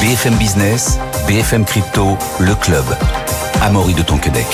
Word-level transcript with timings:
BFM 0.00 0.36
Business, 0.36 0.96
BFM 1.26 1.64
Crypto, 1.64 2.16
le 2.38 2.54
club. 2.54 2.84
Amaury 3.62 3.94
de 3.94 4.02
Tonquedec. 4.02 4.46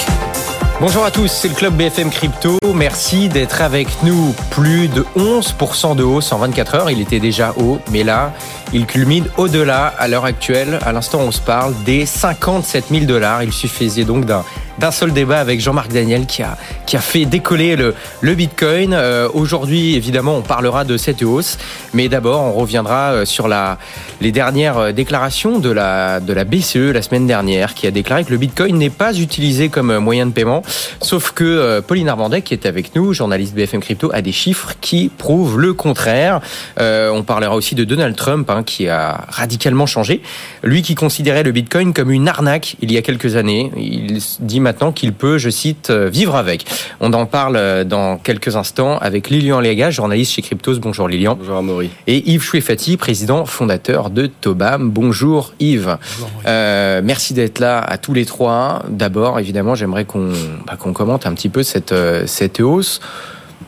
Bonjour 0.81 1.05
à 1.05 1.11
tous, 1.11 1.29
c'est 1.29 1.49
le 1.49 1.55
club 1.55 1.75
BFM 1.75 2.11
Crypto. 2.11 2.59
Merci 2.75 3.29
d'être 3.29 3.61
avec 3.61 3.89
nous. 4.03 4.35
Plus 4.51 4.89
de 4.89 5.05
11% 5.17 5.97
de 5.97 6.03
hausse 6.03 6.33
en 6.33 6.39
24 6.39 6.75
heures. 6.75 6.91
Il 6.91 7.01
était 7.01 7.21
déjà 7.21 7.53
haut, 7.59 7.79
mais 7.93 8.05
là, 8.05 8.33
il 8.73 8.87
culmine 8.87 9.27
au-delà 9.37 9.87
à 9.99 10.09
l'heure 10.09 10.25
actuelle. 10.25 10.79
À 10.85 10.93
l'instant, 10.93 11.21
on 11.21 11.31
se 11.31 11.41
parle 11.41 11.75
des 11.85 12.07
57 12.07 12.87
000 12.91 13.05
dollars. 13.05 13.43
Il 13.43 13.53
suffisait 13.53 14.05
donc 14.05 14.25
d'un 14.25 14.45
d'un 14.79 14.91
seul 14.91 15.13
débat 15.13 15.41
avec 15.41 15.61
Jean-Marc 15.61 15.93
Daniel 15.93 16.27
qui 16.27 16.43
a, 16.43 16.57
qui 16.87 16.97
a 16.97 17.01
fait 17.01 17.25
décoller 17.25 17.77
le, 17.77 17.95
le 18.21 18.35
Bitcoin. 18.35 18.93
Euh, 18.93 19.29
Aujourd'hui, 19.33 19.95
évidemment, 19.95 20.37
on 20.37 20.43
parlera 20.43 20.85
de 20.85 20.97
cette 20.97 21.23
hausse, 21.23 21.59
mais 21.93 22.09
d'abord, 22.09 22.43
on 22.43 22.53
reviendra 22.53 23.13
euh, 23.13 23.25
sur 23.25 23.49
la, 23.49 23.79
les 24.21 24.33
dernières 24.33 24.79
euh, 24.79 24.93
déclarations 24.93 25.59
de 25.59 25.71
la, 25.71 26.21
de 26.21 26.33
la 26.33 26.45
BCE 26.45 26.93
la 26.93 27.03
semaine 27.03 27.27
dernière, 27.27 27.75
qui 27.75 27.87
a 27.87 27.91
déclaré 27.91 28.25
que 28.25 28.31
le 28.31 28.37
Bitcoin 28.37 28.77
n'est 28.77 28.91
pas 28.91 29.15
utilisé 29.19 29.69
comme 29.69 29.97
moyen 29.99 30.27
de 30.27 30.33
paiement, 30.33 30.63
sauf 31.01 31.33
que 31.33 31.81
Pauline 31.81 32.09
Armandet, 32.09 32.43
qui 32.43 32.55
est 32.55 32.67
avec 32.67 32.95
nous, 32.95 33.13
journaliste 33.13 33.55
BFM 33.55 33.81
Crypto, 33.81 34.11
a 34.13 34.23
des 34.23 34.33
chiffres 34.33 34.75
qui 34.81 35.09
prouvent 35.09 35.59
le 35.59 35.73
contraire. 35.75 36.41
On 36.79 37.23
parlera 37.23 37.55
aussi 37.55 37.75
de 37.75 37.85
Donald 37.85 38.17
Trump, 38.17 38.49
hein, 38.51 38.63
qui 38.65 38.89
a 38.89 39.27
radicalement 39.29 39.87
changé. 39.87 40.23
Lui 40.63 40.83
qui 40.83 40.95
considérait 40.95 41.43
le 41.43 41.53
Bitcoin 41.53 41.93
comme 41.93 42.11
une 42.11 42.29
arnaque 42.29 42.77
il 42.81 42.93
y 42.93 42.97
a 42.97 43.03
quelques 43.03 43.37
années, 43.37 43.71
il 43.77 44.21
dit 44.41 44.61
maintenant 44.65 44.91
qu'il 44.91 45.13
peut, 45.13 45.39
je 45.39 45.51
cite, 45.51 45.91
euh, 45.91 46.09
vivre 46.09 46.35
avec. 46.35 46.65
On 46.99 47.13
en 47.13 47.27
parle 47.27 47.55
euh, 47.57 47.85
dans 47.85 48.17
quelques 48.19 48.57
instants 48.57 48.99
avec 48.99 49.31
Lilian 49.31 49.61
Léga, 49.61 49.93
journaliste 49.93 50.33
chez 50.33 50.43
Cryptos. 50.43 50.79
Bonjour 50.81 51.07
Lilian. 51.07 51.37
Bonjour 51.39 51.57
Amaury. 51.57 51.91
Et 52.09 52.33
Yves 52.33 52.43
Chouefati, 52.43 52.97
président 52.97 53.45
fondateur 53.45 54.11
de 54.11 54.27
Tobam. 54.27 54.91
Bonjour 54.91 55.55
Yves. 55.61 55.99
Euh, 56.47 57.01
merci 57.05 57.35
d'être 57.35 57.61
là 57.61 57.79
à 57.79 57.99
tous 57.99 58.15
les 58.15 58.25
trois. 58.25 58.83
D'abord, 58.89 59.39
évidemment, 59.39 59.77
j'aimerais 59.77 60.05
qu'on 60.05 60.33
bah, 60.67 60.77
commente 60.77 61.27
un 61.27 61.35
petit 61.35 61.49
peu 61.49 61.63
cette, 61.63 61.95
cette 62.27 62.61
hausse 62.61 63.01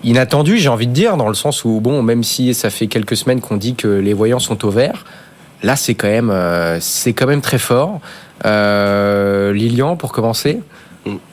inattendue, 0.05 0.59
j'ai 0.59 0.69
envie 0.69 0.87
de 0.87 0.93
dire, 0.93 1.17
dans 1.17 1.29
le 1.29 1.35
sens 1.35 1.65
où, 1.65 1.81
bon, 1.81 2.03
même 2.03 2.23
si 2.23 2.55
ça 2.55 2.71
fait 2.71 2.87
quelques 2.87 3.17
semaines 3.17 3.41
qu'on 3.41 3.57
dit 3.57 3.75
que 3.75 3.89
les 3.89 4.13
voyants 4.13 4.39
sont 4.39 4.65
au 4.65 4.71
vert, 4.71 5.05
là, 5.63 5.77
c'est 5.77 5.95
quand 5.95 6.09
même, 6.09 6.31
euh, 6.31 6.79
c'est 6.81 7.13
quand 7.13 7.27
même 7.27 7.41
très 7.41 7.59
fort. 7.59 8.01
Euh, 8.45 9.53
Lilian, 9.53 9.97
pour 9.97 10.13
commencer. 10.13 10.61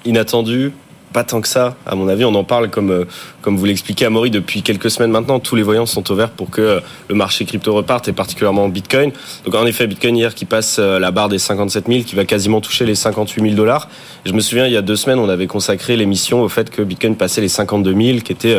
Inattendu, 0.05 0.73
pas 1.13 1.23
tant 1.23 1.39
que 1.39 1.47
ça, 1.47 1.75
à 1.85 1.95
mon 1.95 2.07
avis. 2.07 2.25
On 2.25 2.33
en 2.35 2.43
parle 2.43 2.69
comme, 2.69 2.91
euh, 2.91 3.05
vous 3.45 3.65
l'expliquez, 3.65 4.05
Amaury, 4.05 4.31
depuis 4.31 4.63
quelques 4.63 4.89
semaines 4.89 5.11
maintenant. 5.11 5.39
Tous 5.39 5.55
les 5.55 5.61
voyants 5.61 5.85
sont 5.85 6.11
au 6.11 6.15
vert 6.15 6.31
pour 6.31 6.49
que 6.49 6.61
euh, 6.61 6.79
le 7.07 7.15
marché 7.15 7.45
crypto 7.45 7.73
reparte, 7.73 8.07
et 8.07 8.13
particulièrement 8.13 8.67
Bitcoin. 8.67 9.11
Donc 9.45 9.55
en 9.55 9.65
effet, 9.65 9.85
Bitcoin 9.87 10.17
hier 10.17 10.33
qui 10.33 10.45
passe 10.45 10.77
euh, 10.79 10.99
la 10.99 11.11
barre 11.11 11.29
des 11.29 11.37
57 11.37 11.85
000, 11.87 12.03
qui 12.03 12.15
va 12.15 12.25
quasiment 12.25 12.59
toucher 12.61 12.85
les 12.85 12.95
58 12.95 13.43
000 13.43 13.55
dollars. 13.55 13.87
Je 14.25 14.33
me 14.33 14.41
souviens, 14.41 14.65
il 14.65 14.73
y 14.73 14.77
a 14.77 14.81
deux 14.81 14.95
semaines, 14.95 15.19
on 15.19 15.29
avait 15.29 15.47
consacré 15.47 15.95
l'émission 15.95 16.41
au 16.41 16.49
fait 16.49 16.69
que 16.69 16.81
Bitcoin 16.81 17.15
passait 17.15 17.41
les 17.41 17.47
52 17.47 17.93
000, 17.93 18.19
qui 18.19 18.31
était 18.31 18.57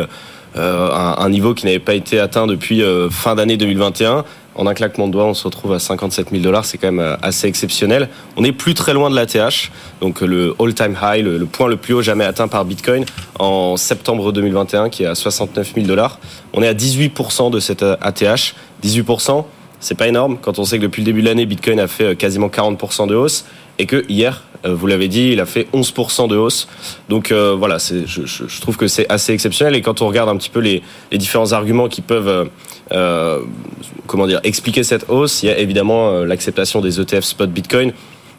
un, 0.57 1.29
niveau 1.29 1.53
qui 1.53 1.65
n'avait 1.65 1.79
pas 1.79 1.95
été 1.95 2.17
atteint 2.17 2.47
depuis 2.47 2.81
fin 3.11 3.35
d'année 3.35 3.57
2021. 3.57 4.23
En 4.55 4.67
un 4.67 4.73
claquement 4.73 5.07
de 5.07 5.11
doigts, 5.11 5.25
on 5.25 5.33
se 5.33 5.43
retrouve 5.43 5.73
à 5.73 5.79
57 5.79 6.29
000 6.31 6.41
dollars. 6.41 6.65
C'est 6.65 6.77
quand 6.77 6.87
même 6.87 6.99
euh, 6.99 7.17
assez 7.21 7.47
exceptionnel. 7.47 8.09
On 8.37 8.41
n'est 8.41 8.53
plus 8.53 8.73
très 8.73 8.93
loin 8.93 9.09
de 9.09 9.15
l'ATH, 9.15 9.71
donc 10.01 10.23
euh, 10.23 10.25
le 10.25 10.55
all-time 10.59 10.97
high, 11.01 11.23
le, 11.23 11.45
point 11.45 11.67
le 11.67 11.77
plus 11.77 11.93
haut 11.93 12.01
jamais 12.01 12.23
atteint 12.23 12.47
par 12.47 12.63
Bitcoin 12.65 13.05
en 13.37 13.75
septembre 13.77 14.31
2021, 14.31 14.89
qui 14.89 15.03
est 15.03 15.07
à 15.07 15.15
69 15.15 15.73
000 15.75 15.87
dollars. 15.87 16.19
On 16.53 16.63
est 16.63 16.67
à 16.67 16.73
18% 16.73 17.51
de 17.51 17.83
euh, 17.83 17.97
ATH. 18.01 18.55
18%, 18.83 19.45
c'est 19.79 19.95
pas 19.95 20.07
énorme 20.07 20.37
quand 20.41 20.57
on 20.59 20.65
sait 20.65 20.77
que 20.77 20.83
depuis 20.83 21.01
le 21.01 21.05
début 21.05 21.21
de 21.21 21.27
l'année, 21.27 21.45
Bitcoin 21.45 21.79
a 21.79 21.87
fait 21.87 22.03
euh, 22.03 22.15
quasiment 22.15 22.47
40% 22.47 23.07
de 23.07 23.15
hausse 23.15 23.45
et 23.77 23.85
que 23.85 24.05
hier, 24.09 24.43
vous 24.73 24.87
l'avez 24.87 25.07
dit, 25.07 25.31
il 25.31 25.39
a 25.39 25.45
fait 25.45 25.67
11% 25.73 26.27
de 26.27 26.35
hausse. 26.35 26.67
Donc 27.09 27.31
euh, 27.31 27.55
voilà, 27.57 27.77
je, 27.77 28.61
trouve 28.61 28.77
que 28.77 28.87
c'est 28.87 29.07
assez 29.09 29.33
exceptionnel. 29.33 29.75
Et 29.75 29.81
quand 29.81 30.01
on 30.01 30.07
regarde 30.07 30.29
un 30.29 30.37
petit 30.37 30.49
peu 30.49 30.59
les, 30.59 30.81
différents 31.11 31.51
arguments 31.51 31.87
qui 31.87 32.01
peuvent, 32.01 32.27
euh, 32.27 32.45
euh, 32.91 33.41
comment 34.07 34.27
dire, 34.27 34.39
expliquer 34.43 34.83
cette 34.83 35.09
hausse, 35.09 35.43
il 35.43 35.47
y 35.47 35.49
a 35.49 35.57
évidemment 35.59 36.09
euh, 36.09 36.25
l'acceptation 36.25 36.81
des 36.81 36.99
ETF 36.99 37.23
spot 37.23 37.49
Bitcoin. 37.49 37.93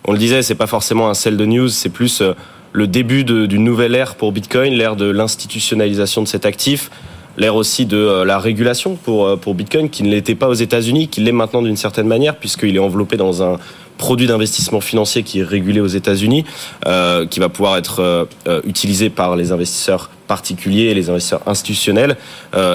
On 0.08 0.12
le 0.12 0.18
disait, 0.18 0.42
c'est 0.42 0.54
pas 0.54 0.68
forcément 0.68 1.10
un 1.10 1.14
sell 1.14 1.36
de 1.36 1.44
news, 1.44 1.68
c'est 1.68 1.88
plus 1.88 2.20
euh, 2.20 2.32
le 2.72 2.86
début 2.86 3.24
d'une 3.24 3.64
nouvelle 3.64 3.94
ère 3.94 4.14
pour 4.14 4.32
Bitcoin, 4.32 4.72
l'ère 4.74 4.94
de 4.94 5.06
l'institutionnalisation 5.06 6.22
de 6.22 6.28
cet 6.28 6.46
actif, 6.46 6.90
l'ère 7.38 7.56
aussi 7.56 7.86
de 7.86 7.96
euh, 7.96 8.24
la 8.24 8.38
régulation 8.38 8.98
euh, 9.08 9.36
pour 9.36 9.54
Bitcoin, 9.54 9.90
qui 9.90 10.02
ne 10.04 10.10
l'était 10.10 10.34
pas 10.34 10.48
aux 10.48 10.54
États-Unis, 10.54 11.08
qui 11.08 11.22
l'est 11.22 11.32
maintenant 11.32 11.62
d'une 11.62 11.76
certaine 11.76 12.06
manière, 12.06 12.36
puisqu'il 12.36 12.76
est 12.76 12.80
enveloppé 12.80 13.16
dans 13.16 13.42
un 13.42 13.58
produit 13.96 14.26
d'investissement 14.26 14.80
financier 14.80 15.22
qui 15.22 15.40
est 15.40 15.44
régulé 15.44 15.80
aux 15.80 15.86
États-Unis, 15.86 16.44
euh, 16.86 17.26
qui 17.26 17.40
va 17.40 17.48
pouvoir 17.48 17.76
être 17.76 18.00
euh, 18.00 18.24
euh, 18.46 18.60
utilisé 18.64 19.10
par 19.10 19.36
les 19.36 19.52
investisseurs 19.52 20.10
particuliers 20.26 20.84
et 20.84 20.94
les 20.94 21.08
investisseurs 21.08 21.42
institutionnels. 21.46 22.16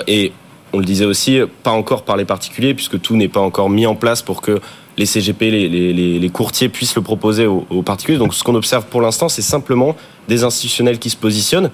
Et 0.07 0.31
on 0.73 0.79
le 0.79 0.85
disait 0.85 1.05
aussi, 1.05 1.39
pas 1.63 1.71
encore 1.71 2.03
par 2.03 2.15
les 2.15 2.23
particuliers, 2.23 2.73
puisque 2.73 3.01
tout 3.01 3.17
n'est 3.17 3.27
pas 3.27 3.41
encore 3.41 3.69
mis 3.69 3.85
en 3.85 3.95
place 3.95 4.21
pour 4.21 4.41
que 4.41 4.61
les 4.97 5.05
CGP, 5.05 5.51
les 5.51 6.29
courtiers 6.29 6.69
puissent 6.69 6.95
le 6.95 7.01
proposer 7.01 7.45
aux, 7.45 7.65
aux 7.69 7.81
particuliers. 7.81 8.17
Donc 8.17 8.33
ce 8.33 8.43
qu'on 8.43 8.55
observe 8.55 8.85
pour 8.85 9.01
l'instant, 9.01 9.27
c'est 9.27 9.41
simplement 9.41 9.97
des 10.29 10.45
institutionnels 10.45 10.97
qui 10.97 11.09
se 11.09 11.17
positionnent 11.17 11.71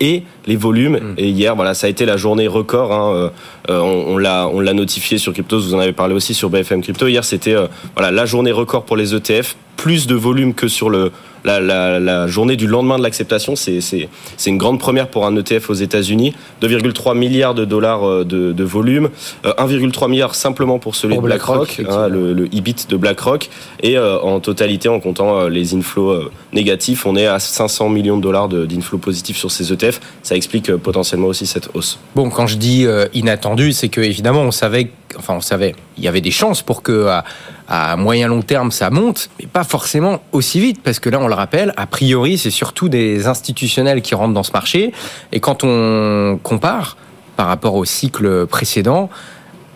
et 0.00 0.22
les 0.46 0.56
volumes. 0.56 1.14
Et 1.18 1.28
hier, 1.28 1.54
voilà, 1.56 1.74
ça 1.74 1.86
a 1.86 1.90
été 1.90 2.04
la 2.06 2.16
journée 2.16 2.46
record. 2.48 2.92
hein, 2.92 3.12
euh, 3.14 3.28
euh, 3.70 3.80
on 3.80 4.16
l'a, 4.18 4.48
on 4.48 4.60
l'a 4.60 4.72
notifié 4.74 5.18
sur 5.18 5.32
Cryptos. 5.32 5.60
Vous 5.60 5.74
en 5.74 5.78
avez 5.80 5.92
parlé 5.92 6.14
aussi 6.14 6.34
sur 6.34 6.50
BFM 6.50 6.82
Crypto. 6.82 7.06
Hier, 7.08 7.24
c'était 7.24 7.54
euh, 7.54 7.66
voilà 7.96 8.10
la 8.12 8.26
journée 8.26 8.52
record 8.52 8.84
pour 8.84 8.96
les 8.96 9.14
ETF. 9.14 9.56
Plus 9.76 10.06
de 10.06 10.14
volume 10.14 10.54
que 10.54 10.68
sur 10.68 10.88
le 10.88 11.12
la, 11.44 11.60
la- 11.60 12.00
la 12.00 12.26
journée 12.26 12.56
du 12.56 12.66
lendemain 12.66 12.98
de 12.98 13.04
l'acceptation. 13.04 13.54
C'est, 13.54 13.80
c'est, 13.80 14.08
c'est 14.36 14.50
une 14.50 14.58
grande 14.58 14.80
première 14.80 15.06
pour 15.08 15.26
un 15.26 15.36
ETF 15.36 15.70
aux 15.70 15.74
États-Unis. 15.74 16.32
2,3 16.62 17.16
milliards 17.16 17.54
de 17.54 17.64
dollars 17.64 18.24
de, 18.24 18.52
de 18.52 18.64
volume. 18.64 19.10
Euh, 19.44 19.52
1,3 19.54 20.08
milliard 20.10 20.34
simplement 20.34 20.78
pour 20.80 20.96
celui 20.96 21.14
Pour 21.14 21.22
de 21.22 21.28
BlackRock, 21.28 21.82
hein, 21.88 22.08
le, 22.08 22.32
le 22.32 22.46
EBIT 22.46 22.86
de 22.88 22.96
BlackRock. 22.96 23.48
Et 23.82 23.96
en 23.98 24.40
totalité, 24.40 24.88
en 24.88 24.98
comptant 24.98 25.46
les 25.46 25.74
inflows 25.74 26.30
négatifs, 26.52 27.06
on 27.06 27.14
est 27.14 27.26
à 27.26 27.38
500 27.38 27.90
millions 27.90 28.16
de 28.16 28.22
dollars 28.22 28.48
de- 28.48 28.64
d'inflows 28.66 28.98
positifs 28.98 29.36
sur 29.36 29.50
ces 29.50 29.72
ETF. 29.72 30.00
Ça 30.22 30.35
explique 30.36 30.70
euh, 30.70 30.78
potentiellement 30.78 31.28
aussi 31.28 31.46
cette 31.46 31.70
hausse. 31.74 31.98
Bon, 32.14 32.30
quand 32.30 32.46
je 32.46 32.56
dis 32.56 32.86
euh, 32.86 33.06
inattendu, 33.14 33.72
c'est 33.72 33.88
que 33.88 34.00
évidemment 34.00 34.42
on 34.42 34.50
savait, 34.50 34.90
enfin 35.18 35.34
on 35.34 35.40
savait, 35.40 35.74
il 35.98 36.04
y 36.04 36.08
avait 36.08 36.20
des 36.20 36.30
chances 36.30 36.62
pour 36.62 36.82
que 36.82 37.06
à, 37.06 37.24
à 37.68 37.96
moyen 37.96 38.28
long 38.28 38.42
terme 38.42 38.70
ça 38.70 38.90
monte, 38.90 39.30
mais 39.40 39.46
pas 39.46 39.64
forcément 39.64 40.20
aussi 40.32 40.60
vite, 40.60 40.82
parce 40.82 41.00
que 41.00 41.10
là 41.10 41.18
on 41.20 41.28
le 41.28 41.34
rappelle, 41.34 41.74
a 41.76 41.86
priori 41.86 42.38
c'est 42.38 42.50
surtout 42.50 42.88
des 42.88 43.26
institutionnels 43.26 44.02
qui 44.02 44.14
rentrent 44.14 44.34
dans 44.34 44.42
ce 44.42 44.52
marché, 44.52 44.92
et 45.32 45.40
quand 45.40 45.64
on 45.64 46.38
compare 46.42 46.96
par 47.36 47.48
rapport 47.48 47.74
au 47.74 47.84
cycle 47.84 48.46
précédent, 48.46 49.10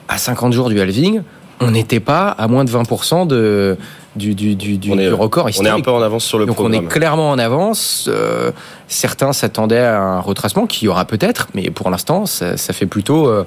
à 0.09 0.19
50 0.19 0.53
jours 0.53 0.69
du 0.69 0.81
halving, 0.81 1.23
on 1.61 1.71
n'était 1.71 2.01
pas 2.01 2.29
à 2.29 2.49
moins 2.49 2.65
de 2.65 2.71
20% 2.71 3.27
de, 3.27 3.77
du, 4.17 4.35
du, 4.35 4.57
du, 4.57 4.77
du- 4.79 4.91
On 4.93 4.99
est- 4.99 5.07
du 5.09 5.15
record 5.15 5.45
On 5.45 5.49
est 5.49 5.51
historique. 5.53 5.73
un 5.73 5.81
peu 5.81 5.91
en 5.93 6.03
avance 6.03 6.25
sur 6.25 6.39
le 6.39 6.47
Donc 6.47 6.57
programme. 6.57 6.81
on 6.85 6.87
est 6.87 6.89
clairement 6.89 7.31
en 7.31 7.39
avance. 7.39 8.09
Euh, 8.13 8.51
certains 8.89 9.33
s'attendaient 9.33 9.79
à 9.79 10.01
un 10.01 10.21
retracement 10.21 10.67
qui 10.67 10.87
y 10.87 10.89
aura 10.89 11.05
peut-être, 11.05 11.49
mais 11.55 11.71
pour 11.71 11.91
l'instant, 11.91 12.27
ça, 12.27 12.57
ça 12.57 12.73
fait 12.73 12.87
plutôt 12.87 13.29
euh, 13.29 13.45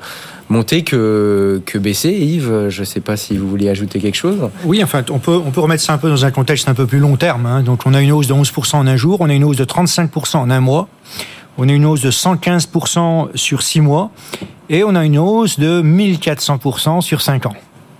monter 0.50 0.84
que, 0.84 1.62
que 1.66 1.78
baisser. 1.78 2.12
Yves, 2.12 2.70
je 2.70 2.80
ne 2.80 2.86
sais 2.86 3.02
pas 3.02 3.18
si 3.18 3.36
vous 3.38 3.50
vouliez 3.50 3.68
ajouter 3.70 4.00
quelque 4.00 4.16
chose. 4.16 4.38
Oui, 4.64 4.82
enfin, 4.84 5.04
on 5.12 5.20
peut, 5.20 5.36
on 5.46 5.52
peut 5.52 5.60
remettre 5.60 5.84
ça 5.84 5.94
un 5.94 5.98
peu 5.98 6.10
dans 6.10 6.24
un 6.24 6.32
contexte 6.32 6.70
un 6.70 6.74
peu 6.74 6.86
plus 6.86 7.00
long 7.00 7.18
terme. 7.18 7.46
hein. 7.46 7.62
Donc, 7.62 7.82
on 7.86 7.94
a 7.94 8.02
une 8.02 8.12
hausse 8.14 8.28
de 8.28 8.34
11% 8.34 8.78
en 8.78 8.88
un 8.88 8.96
jour, 8.96 9.18
on 9.20 9.30
a 9.30 9.34
une 9.34 9.44
hausse 9.44 9.58
de 9.58 9.66
35% 9.66 10.38
en 10.38 10.50
un 10.50 10.60
mois, 10.62 10.88
on 11.58 11.68
a 11.68 11.74
une 11.74 11.86
hausse 11.86 12.02
de 12.02 12.10
115% 12.12 13.30
sur 13.36 13.62
six 13.64 13.82
mois, 13.82 14.12
et 14.70 14.84
on 14.86 14.96
a 14.96 15.04
une 15.04 15.18
hausse 15.18 15.60
de 15.60 15.82
1400% 15.82 17.02
sur 17.02 17.22
cinq 17.22 17.46
ans. 17.46 17.54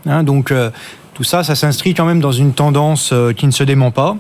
Hein, 0.06 0.24
donc, 0.24 0.52
euh, 0.52 0.70
tout 1.14 1.24
ça, 1.24 1.44
ça 1.44 1.56
s'inscrit 1.56 1.94
quand 1.94 2.06
même 2.06 2.20
dans 2.20 2.32
une 2.32 2.54
tendance 2.54 3.12
euh, 3.14 3.34
qui 3.34 3.46
ne 3.46 3.52
se 3.52 3.64
dément 3.64 3.92
pas. 3.92 4.18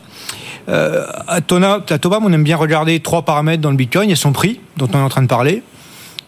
Euh, 0.69 1.05
à, 1.27 1.41
Tona, 1.41 1.79
à 1.89 1.97
Tobam, 1.97 2.23
on 2.25 2.31
aime 2.31 2.43
bien 2.43 2.55
regarder 2.57 2.99
trois 2.99 3.23
paramètres 3.23 3.61
dans 3.61 3.71
le 3.71 3.75
Bitcoin. 3.77 4.07
Il 4.07 4.11
y 4.11 4.13
a 4.13 4.17
son 4.17 4.31
prix, 4.31 4.59
dont 4.77 4.87
on 4.93 4.97
est 4.99 5.01
en 5.01 5.09
train 5.09 5.21
de 5.23 5.27
parler. 5.27 5.63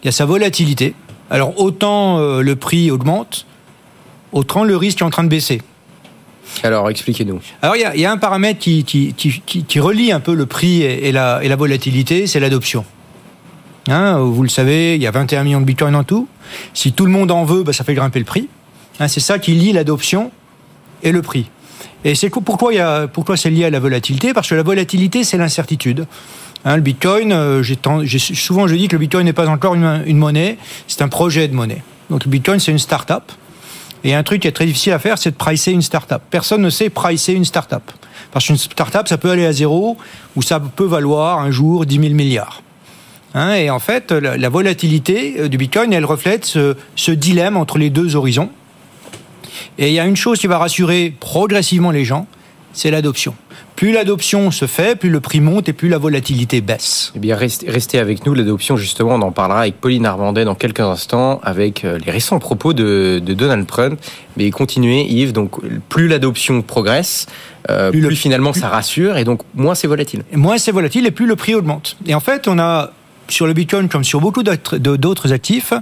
Il 0.03 0.05
y 0.05 0.09
a 0.09 0.11
sa 0.11 0.25
volatilité. 0.25 0.93
Alors, 1.29 1.59
autant 1.59 2.19
euh, 2.19 2.41
le 2.41 2.55
prix 2.55 2.91
augmente, 2.91 3.45
autant 4.31 4.63
le 4.63 4.75
risque 4.75 5.01
est 5.01 5.05
en 5.05 5.09
train 5.09 5.23
de 5.23 5.29
baisser. 5.29 5.61
Alors, 6.63 6.89
expliquez-nous. 6.89 7.39
Alors, 7.61 7.75
il 7.75 7.81
y 7.81 7.85
a, 7.85 7.95
il 7.95 8.01
y 8.01 8.05
a 8.05 8.11
un 8.11 8.17
paramètre 8.17 8.59
qui, 8.59 8.83
qui, 8.83 9.13
qui, 9.13 9.41
qui- 9.45 9.63
qui 9.63 9.79
relie 9.79 10.11
un 10.11 10.19
peu 10.19 10.33
le 10.33 10.45
prix 10.45 10.81
et, 10.81 11.07
et 11.07 11.11
la, 11.11 11.39
et 11.43 11.47
la 11.47 11.55
volatilité, 11.55 12.27
c'est 12.27 12.39
l'adoption. 12.39 12.85
Hein, 13.87 14.17
vous 14.19 14.41
le 14.43 14.49
savez, 14.49 14.95
il 14.95 15.01
y 15.01 15.07
a 15.07 15.11
21 15.11 15.43
millions 15.43 15.61
de 15.61 15.65
bitcoins 15.65 15.95
en 15.95 16.03
tout. 16.03 16.27
Si 16.73 16.91
tout 16.91 17.05
le 17.05 17.11
monde 17.11 17.31
en 17.31 17.45
veut, 17.45 17.63
bah, 17.63 17.73
ça 17.73 17.83
fait 17.83 17.93
grimper 17.93 18.19
le 18.19 18.25
prix. 18.25 18.47
Hein, 18.99 19.07
c'est 19.07 19.19
ça 19.19 19.39
qui 19.39 19.51
lie 19.53 19.73
l'adoption 19.73 20.31
et 21.05 21.13
le 21.13 21.21
prix. 21.21 21.49
Et 22.03 22.13
c'est 22.13 22.29
pourquoi, 22.29 23.07
pourquoi 23.07 23.37
c'est 23.37 23.49
lié 23.49 23.65
à 23.65 23.69
la 23.69 23.79
volatilité? 23.79 24.33
Parce 24.33 24.49
que 24.49 24.55
la 24.55 24.63
volatilité, 24.63 25.23
c'est 25.23 25.37
l'incertitude. 25.37 26.05
Hein, 26.65 26.75
le 26.75 26.81
bitcoin, 26.81 27.31
euh, 27.31 27.63
souvent 28.17 28.67
je 28.67 28.75
dis 28.75 28.87
que 28.87 28.95
le 28.95 28.99
bitcoin 28.99 29.25
n'est 29.25 29.33
pas 29.33 29.47
encore 29.47 29.75
une, 29.75 30.17
monnaie, 30.17 30.57
c'est 30.87 31.03
un 31.03 31.07
projet 31.07 31.47
de 31.47 31.53
monnaie. 31.53 31.83
Donc 32.09 32.25
le 32.25 32.31
bitcoin, 32.31 32.59
c'est 32.59 32.71
une 32.71 32.79
start-up. 32.79 33.23
Et 34.03 34.13
un 34.13 34.23
truc 34.23 34.41
qui 34.41 34.47
est 34.47 34.51
très 34.51 34.65
difficile 34.65 34.93
à 34.93 34.99
faire, 34.99 35.17
c'est 35.17 35.31
de 35.31 35.35
pricer 35.35 35.71
une 35.71 35.81
startup. 35.81 36.21
Personne 36.29 36.61
ne 36.61 36.69
sait 36.69 36.89
pricer 36.89 37.33
une 37.33 37.45
startup. 37.45 37.91
Parce 38.31 38.45
qu'une 38.45 38.57
startup, 38.57 39.07
ça 39.07 39.17
peut 39.17 39.31
aller 39.31 39.45
à 39.45 39.53
zéro 39.53 39.97
ou 40.35 40.41
ça 40.41 40.59
peut 40.59 40.85
valoir 40.85 41.39
un 41.39 41.49
jour 41.49 41.85
10 41.85 41.99
000 41.99 42.13
milliards. 42.13 42.61
Hein, 43.33 43.53
et 43.55 43.69
en 43.69 43.79
fait, 43.79 44.11
la, 44.11 44.49
volatilité 44.49 45.35
euh, 45.39 45.47
du 45.49 45.57
Bitcoin, 45.57 45.91
elle 45.91 46.05
reflète 46.05 46.45
ce 46.45 47.11
dilemme 47.11 47.57
entre 47.57 47.77
les 47.77 47.89
deux 47.89 48.15
horizons. 48.15 48.49
Et 49.77 49.87
il 49.87 49.93
y 49.93 49.99
a 49.99 50.05
une 50.05 50.15
chose 50.15 50.39
qui 50.39 50.47
va 50.47 50.57
rassurer 50.57 51.13
progressivement 51.19 51.91
les 51.91 52.05
gens, 52.05 52.27
c'est 52.73 52.91
l'adoption. 52.91 53.33
Plus 53.75 53.91
l'adoption 53.91 54.51
se 54.51 54.67
fait, 54.67 54.97
plus 54.97 55.09
le 55.09 55.19
prix 55.19 55.41
monte 55.41 55.67
et 55.67 55.73
plus 55.73 55.89
la 55.89 55.97
volatilité 55.97 56.61
baisse. 56.61 57.11
Eh 57.15 57.19
bien, 57.19 57.35
restez, 57.35 57.99
avec 57.99 58.25
nous. 58.25 58.33
L'adoption, 58.33 58.77
justement, 58.77 59.15
on 59.15 59.21
en 59.21 59.31
parlera 59.31 59.61
avec 59.61 59.81
Pauline 59.81 60.05
Armandet 60.05 60.45
dans 60.45 60.55
quelques 60.55 60.79
instants, 60.79 61.41
avec 61.43 61.83
euh, 61.83 61.99
les 62.05 62.11
récents 62.11 62.39
propos 62.39 62.71
de, 62.71 63.19
Donald 63.19 63.67
Trump. 63.67 63.99
Mais 64.37 64.49
continuez, 64.49 65.05
Yves. 65.09 65.33
Donc, 65.33 65.59
plus 65.89 66.07
l'adoption 66.07 66.61
progresse, 66.61 67.25
euh, 67.69 67.91
plus, 67.91 68.15
finalement 68.15 68.53
ça 68.53 68.69
rassure, 68.69 69.17
et 69.17 69.25
donc 69.25 69.41
moins 69.55 69.75
c'est 69.75 69.87
volatile. 69.87 70.23
moins 70.31 70.57
c'est 70.57 70.71
volatile, 70.71 71.05
et 71.05 71.11
plus 71.11 71.25
le 71.25 71.35
prix 71.35 71.53
augmente. 71.53 71.97
Et 72.05 72.15
en 72.15 72.19
fait, 72.21 72.47
on 72.47 72.59
a 72.59 72.91
sur 73.27 73.47
le 73.47 73.53
Bitcoin, 73.53 73.89
comme 73.89 74.03
sur 74.03 74.21
beaucoup 74.21 74.43
d'autres 74.43 75.33
actifs, 75.33 75.73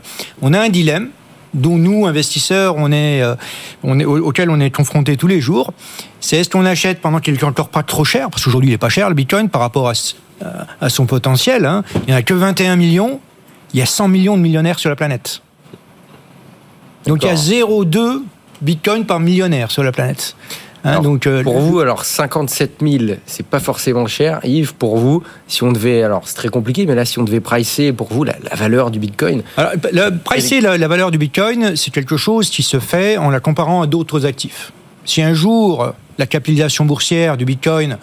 on 0.41 0.53
a 0.53 0.59
un 0.59 0.69
dilemme 0.69 1.09
dont 1.53 1.77
nous, 1.77 2.05
investisseurs, 2.05 2.75
on 2.77 2.91
est, 2.91 3.21
euh, 3.21 3.35
on 3.83 3.99
est, 3.99 4.05
auquel 4.05 4.49
on 4.49 4.59
est 4.59 4.71
confronté 4.71 5.17
tous 5.17 5.27
les 5.27 5.41
jours, 5.41 5.73
c'est 6.19 6.37
est-ce 6.37 6.49
qu'on 6.49 6.65
achète 6.65 7.01
pendant 7.01 7.19
qu'il 7.19 7.33
est 7.33 7.43
encore 7.43 7.69
pas 7.69 7.83
trop 7.83 8.05
cher, 8.05 8.29
parce 8.29 8.43
qu'aujourd'hui 8.43 8.69
il 8.69 8.73
n'est 8.73 8.77
pas 8.77 8.89
cher 8.89 9.09
le 9.09 9.15
Bitcoin 9.15 9.49
par 9.49 9.61
rapport 9.61 9.89
à, 9.89 9.93
à 10.81 10.89
son 10.89 11.05
potentiel. 11.05 11.65
Hein. 11.65 11.83
Il 11.95 12.07
n'y 12.07 12.13
en 12.13 12.17
a 12.17 12.23
que 12.23 12.33
21 12.33 12.75
millions, 12.75 13.19
il 13.73 13.79
y 13.79 13.83
a 13.83 13.85
100 13.85 14.07
millions 14.07 14.37
de 14.37 14.41
millionnaires 14.41 14.79
sur 14.79 14.89
la 14.89 14.95
planète. 14.95 15.41
Donc 17.05 17.23
il 17.23 17.27
y 17.27 17.29
a 17.29 17.35
0,2 17.35 18.23
Bitcoin 18.61 19.05
par 19.05 19.19
millionnaire 19.19 19.71
sur 19.71 19.83
la 19.83 19.91
planète. 19.91 20.35
Hein, 20.85 20.99
donc, 20.99 21.27
euh, 21.27 21.43
pour 21.43 21.59
vous, 21.59 21.79
alors 21.79 22.03
57 22.03 22.79
000, 22.81 23.03
c'est 23.25 23.45
pas 23.45 23.61
forcément 23.61 24.05
cher. 24.05 24.41
Yves, 24.43 24.73
pour 24.73 24.97
vous, 24.97 25.23
si 25.47 25.63
on 25.63 25.71
devait, 25.71 26.03
alors 26.03 26.23
c'est 26.25 26.35
très 26.35 26.49
compliqué, 26.49 26.85
mais 26.85 26.93
là, 26.93 27.05
si 27.05 27.19
on 27.19 27.23
devait 27.23 27.39
pricer 27.39 27.93
pour 27.93 28.11
vous 28.11 28.25
la, 28.25 28.35
valeur 28.53 28.91
du 28.91 28.99
Bitcoin 28.99 29.43
alors, 29.55 29.71
Pricer 30.25 30.59
la, 30.59 30.77
la 30.77 30.87
valeur 30.89 31.09
du 31.11 31.17
Bitcoin, 31.17 31.77
c'est 31.77 31.91
quelque 31.91 32.17
chose 32.17 32.49
qui 32.49 32.63
se 32.63 32.79
fait 32.79 33.17
en 33.17 33.29
la 33.29 33.39
comparant 33.39 33.81
à 33.81 33.87
d'autres 33.87 34.25
actifs. 34.25 34.73
Si 35.05 35.21
un 35.21 35.33
jour 35.33 35.93
la 36.17 36.25
capitalisation 36.25 36.85
boursière 36.85 37.37
du 37.37 37.45
Bitcoin 37.45 37.97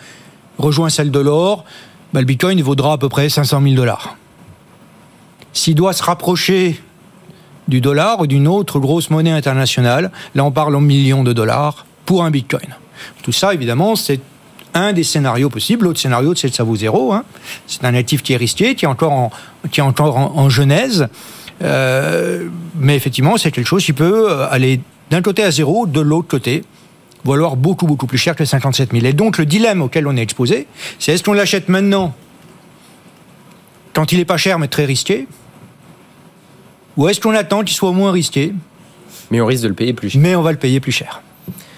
rejoint 0.58 0.88
celle 0.88 1.10
de 1.10 1.20
l'or, 1.20 1.64
bah, 2.12 2.20
le 2.20 2.26
Bitcoin 2.26 2.60
vaudra 2.62 2.94
à 2.94 2.98
peu 2.98 3.08
près 3.08 3.28
500 3.28 3.62
000 3.62 3.74
dollars. 3.74 4.16
S'il 5.52 5.74
doit 5.74 5.92
se 5.92 6.02
rapprocher 6.02 6.80
du 7.68 7.80
dollar 7.80 8.20
ou 8.20 8.26
d'une 8.26 8.48
autre 8.48 8.78
grosse 8.78 9.10
monnaie 9.10 9.32
internationale, 9.32 10.10
là 10.34 10.44
on 10.44 10.50
parle 10.50 10.74
en 10.74 10.80
millions 10.80 11.22
de 11.24 11.32
dollars, 11.32 11.86
pour 12.10 12.24
un 12.24 12.32
Bitcoin. 12.32 12.74
Tout 13.22 13.30
ça, 13.30 13.54
évidemment, 13.54 13.94
c'est 13.94 14.18
un 14.74 14.92
des 14.92 15.04
scénarios 15.04 15.48
possibles. 15.48 15.84
L'autre 15.84 16.00
scénario, 16.00 16.34
c'est 16.34 16.50
que 16.50 16.56
ça 16.56 16.64
vaut 16.64 16.74
zéro. 16.74 17.12
Hein. 17.12 17.22
C'est 17.68 17.84
un 17.84 17.94
actif 17.94 18.24
qui 18.24 18.32
est 18.32 18.36
risqué, 18.36 18.74
qui 18.74 18.84
est 18.84 18.88
encore 18.88 19.12
en, 19.12 19.30
qui 19.70 19.78
est 19.78 19.84
encore 19.84 20.16
en, 20.16 20.50
genèse. 20.50 21.06
Euh, 21.62 22.48
mais 22.74 22.96
effectivement, 22.96 23.36
c'est 23.36 23.52
quelque 23.52 23.68
chose 23.68 23.84
qui 23.84 23.92
peut 23.92 24.28
euh, 24.28 24.50
aller 24.50 24.80
d'un 25.10 25.22
côté 25.22 25.44
à 25.44 25.52
zéro, 25.52 25.86
de 25.86 26.00
l'autre 26.00 26.26
côté, 26.26 26.64
valoir 27.24 27.54
beaucoup, 27.54 27.86
beaucoup 27.86 28.08
plus 28.08 28.18
cher 28.18 28.34
que 28.34 28.44
57 28.44 28.90
000. 28.90 29.06
Et 29.06 29.12
donc, 29.12 29.38
le 29.38 29.46
dilemme 29.46 29.80
auquel 29.80 30.08
on 30.08 30.16
est 30.16 30.22
exposé, 30.22 30.66
c'est 30.98 31.12
est-ce 31.12 31.22
qu'on 31.22 31.32
l'achète 31.32 31.68
maintenant, 31.68 32.12
quand 33.92 34.10
il 34.10 34.18
n'est 34.18 34.24
pas 34.24 34.36
cher 34.36 34.58
mais 34.58 34.66
très 34.66 34.84
risqué, 34.84 35.28
ou 36.96 37.08
est-ce 37.08 37.20
qu'on 37.20 37.36
attend 37.36 37.60
qu'il 37.60 37.76
soit 37.76 37.92
moins 37.92 38.10
risqué 38.10 38.52
Mais 39.30 39.40
on 39.40 39.46
risque 39.46 39.62
de 39.62 39.68
le 39.68 39.74
payer 39.74 39.92
plus 39.92 40.10
cher. 40.10 40.20
Mais 40.20 40.34
on 40.34 40.42
va 40.42 40.50
le 40.50 40.58
payer 40.58 40.80
plus 40.80 40.90
cher. 40.90 41.22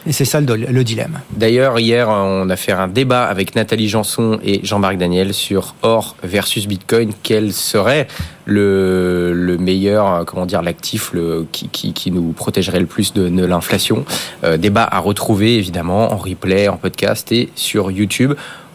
Et 0.06 0.12
c'est 0.12 0.24
ça 0.24 0.40
le, 0.40 0.82
dilemme. 0.82 1.20
D'ailleurs, 1.36 1.78
hier, 1.78 2.08
on 2.08 2.50
a 2.50 2.56
fait 2.56 2.72
un 2.72 2.88
débat 2.88 3.24
avec 3.24 3.54
Nathalie 3.54 3.88
Janson 3.88 4.40
et 4.42 4.60
Jean-Marc 4.64 4.96
Daniel 4.96 5.32
sur 5.32 5.76
or 5.82 6.16
versus 6.24 6.66
Bitcoin. 6.66 7.12
Quel 7.22 7.52
serait 7.52 8.08
le, 8.44 9.56
meilleur, 9.60 10.24
comment 10.24 10.44
dire, 10.44 10.62
l'actif 10.62 11.12
qui, 11.52 12.10
nous 12.10 12.32
protégerait 12.32 12.80
le 12.80 12.86
plus 12.86 13.12
de, 13.12 13.44
l'inflation? 13.44 14.04
Euh, 14.42 14.56
Débat 14.56 14.88
à 14.90 14.98
retrouver, 14.98 15.56
évidemment, 15.56 16.12
en 16.12 16.16
replay, 16.16 16.66
en 16.66 16.76
podcast 16.76 17.30
et 17.30 17.50
sur 17.54 17.92
YouTube. 17.92 18.34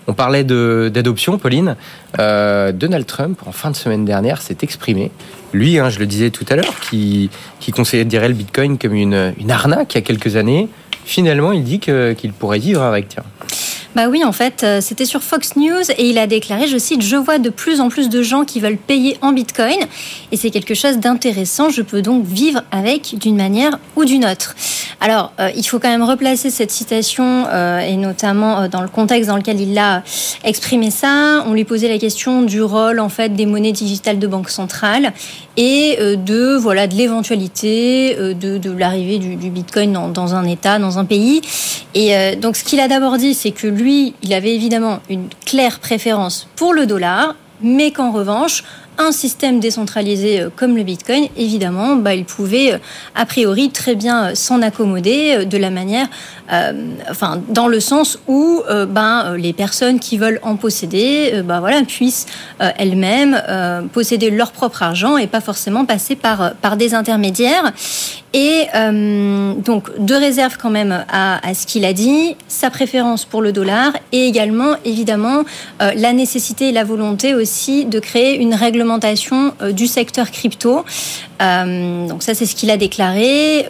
On 0.09 0.13
parlait 0.13 0.45
d'adoption, 0.45 1.37
Pauline. 1.37 1.75
Euh, 2.19 2.71
Donald 2.71 3.05
Trump, 3.05 3.41
en 3.45 3.51
fin 3.51 3.69
de 3.71 3.75
semaine 3.75 4.05
dernière, 4.05 4.41
s'est 4.41 4.59
exprimé. 4.61 5.11
Lui, 5.51 5.77
hein, 5.77 5.89
je 5.89 5.99
le 5.99 6.05
disais 6.05 6.29
tout 6.29 6.45
à 6.47 6.55
l'heure, 6.55 6.79
qui, 6.89 7.29
qui 7.59 7.73
considérait 7.73 8.29
le 8.29 8.33
Bitcoin 8.33 8.77
comme 8.77 8.93
une 8.93 9.33
arnaque 9.49 9.95
il 9.95 9.97
y 9.97 9.99
a 9.99 10.01
quelques 10.01 10.37
années 10.37 10.69
finalement, 11.07 11.51
il 11.51 11.63
dit 11.63 11.79
qu'il 11.79 12.33
pourrait 12.33 12.59
vivre 12.59 12.83
avec. 12.83 13.09
Tiens. 13.09 13.23
Bah 13.95 14.09
oui, 14.09 14.23
en 14.23 14.31
fait, 14.31 14.63
euh, 14.63 14.79
c'était 14.79 15.05
sur 15.05 15.23
Fox 15.23 15.55
News 15.55 15.89
et 15.97 16.07
il 16.07 16.19
a 16.19 16.27
déclaré, 16.27 16.67
je 16.67 16.77
cite, 16.77 17.01
Je 17.01 17.15
vois 17.15 17.39
de 17.39 17.49
plus 17.49 17.81
en 17.81 17.89
plus 17.89 18.09
de 18.09 18.21
gens 18.21 18.45
qui 18.45 18.59
veulent 18.59 18.77
payer 18.77 19.17
en 19.21 19.31
bitcoin 19.31 19.79
et 20.31 20.37
c'est 20.37 20.51
quelque 20.51 20.75
chose 20.75 20.99
d'intéressant. 20.99 21.71
Je 21.71 21.81
peux 21.81 22.03
donc 22.03 22.23
vivre 22.23 22.61
avec 22.69 23.17
d'une 23.17 23.35
manière 23.35 23.79
ou 23.95 24.05
d'une 24.05 24.23
autre. 24.23 24.55
Alors, 24.99 25.31
euh, 25.39 25.49
il 25.55 25.63
faut 25.63 25.79
quand 25.79 25.89
même 25.89 26.03
replacer 26.03 26.51
cette 26.51 26.69
citation 26.69 27.45
euh, 27.47 27.79
et 27.79 27.95
notamment 27.95 28.67
dans 28.67 28.81
le 28.81 28.87
contexte 28.87 29.29
dans 29.29 29.37
lequel 29.37 29.59
il 29.59 29.75
a 29.79 30.03
exprimé 30.43 30.91
ça. 30.91 31.43
On 31.47 31.53
lui 31.53 31.63
posait 31.63 31.89
la 31.89 31.97
question 31.97 32.43
du 32.43 32.61
rôle 32.61 32.99
en 32.99 33.09
fait 33.09 33.29
des 33.29 33.47
monnaies 33.47 33.71
digitales 33.71 34.19
de 34.19 34.27
banque 34.27 34.49
centrale 34.51 35.11
et 35.57 35.97
de 35.99 36.55
voilà 36.55 36.87
de 36.87 36.95
l'éventualité 36.95 38.15
de, 38.15 38.57
de 38.57 38.71
l'arrivée 38.71 39.17
du, 39.17 39.35
du, 39.35 39.49
bitcoin 39.49 39.91
dans, 39.91 40.07
dans, 40.07 40.35
un 40.35 40.45
État, 40.45 40.79
dans 40.79 40.99
un 40.99 41.05
pays. 41.05 41.41
Et 41.95 42.35
donc, 42.35 42.55
ce 42.55 42.63
qu'il 42.63 42.79
a 42.79 42.87
d'abord 42.87 43.17
dit, 43.17 43.33
c'est 43.33 43.51
que 43.51 43.65
lui, 43.65 44.13
il 44.21 44.33
avait 44.33 44.53
évidemment 44.53 44.99
une 45.09 45.29
claire 45.45 45.79
préférence 45.79 46.47
pour 46.55 46.73
le 46.73 46.85
dollar, 46.85 47.35
mais 47.61 47.91
qu'en 47.91 48.11
revanche, 48.11 48.63
un 48.97 49.11
système 49.11 49.59
décentralisé 49.59 50.41
euh, 50.41 50.49
comme 50.55 50.75
le 50.75 50.83
Bitcoin, 50.83 51.27
évidemment, 51.37 51.95
bah, 51.95 52.15
il 52.15 52.25
pouvait 52.25 52.73
euh, 52.73 52.77
a 53.15 53.25
priori 53.25 53.69
très 53.69 53.95
bien 53.95 54.27
euh, 54.27 54.35
s'en 54.35 54.61
accommoder 54.61 55.45
de 55.45 55.57
la 55.57 55.69
manière, 55.69 56.07
enfin, 57.09 57.41
dans 57.49 57.67
le 57.67 57.79
sens 57.79 58.19
où 58.27 58.63
ben, 58.89 59.35
les 59.37 59.53
personnes 59.53 59.99
qui 59.99 60.17
veulent 60.17 60.39
en 60.43 60.55
posséder 60.55 61.41
ben, 61.43 61.59
voilà, 61.59 61.81
puissent 61.83 62.25
elles-mêmes 62.59 63.41
posséder 63.91 64.29
leur 64.29 64.51
propre 64.51 64.83
argent 64.83 65.17
et 65.17 65.27
pas 65.27 65.41
forcément 65.41 65.85
passer 65.85 66.15
par, 66.15 66.53
par 66.55 66.77
des 66.77 66.93
intermédiaires. 66.93 67.73
Et 68.39 68.67
donc, 69.65 69.89
deux 69.97 70.17
réserves 70.17 70.57
quand 70.61 70.69
même 70.69 71.03
à, 71.11 71.41
ce 71.55 71.65
qu'il 71.65 71.85
a 71.85 71.93
dit, 71.93 72.35
sa 72.47 72.69
préférence 72.69 73.25
pour 73.25 73.41
le 73.41 73.51
dollar 73.51 73.93
et 74.11 74.27
également, 74.27 74.75
évidemment, 74.85 75.43
la 75.79 76.13
nécessité 76.13 76.69
et 76.69 76.71
la 76.71 76.83
volonté 76.83 77.33
aussi 77.33 77.85
de 77.85 77.99
créer 77.99 78.37
une 78.37 78.53
règlementation 78.53 79.53
euh, 79.61 79.71
du 79.71 79.87
secteur 79.87 80.31
crypto. 80.31 80.83
Euh, 81.41 82.07
donc 82.07 82.23
ça, 82.23 82.33
c'est 82.33 82.45
ce 82.45 82.55
qu'il 82.55 82.71
a 82.71 82.77
déclaré. 82.77 83.67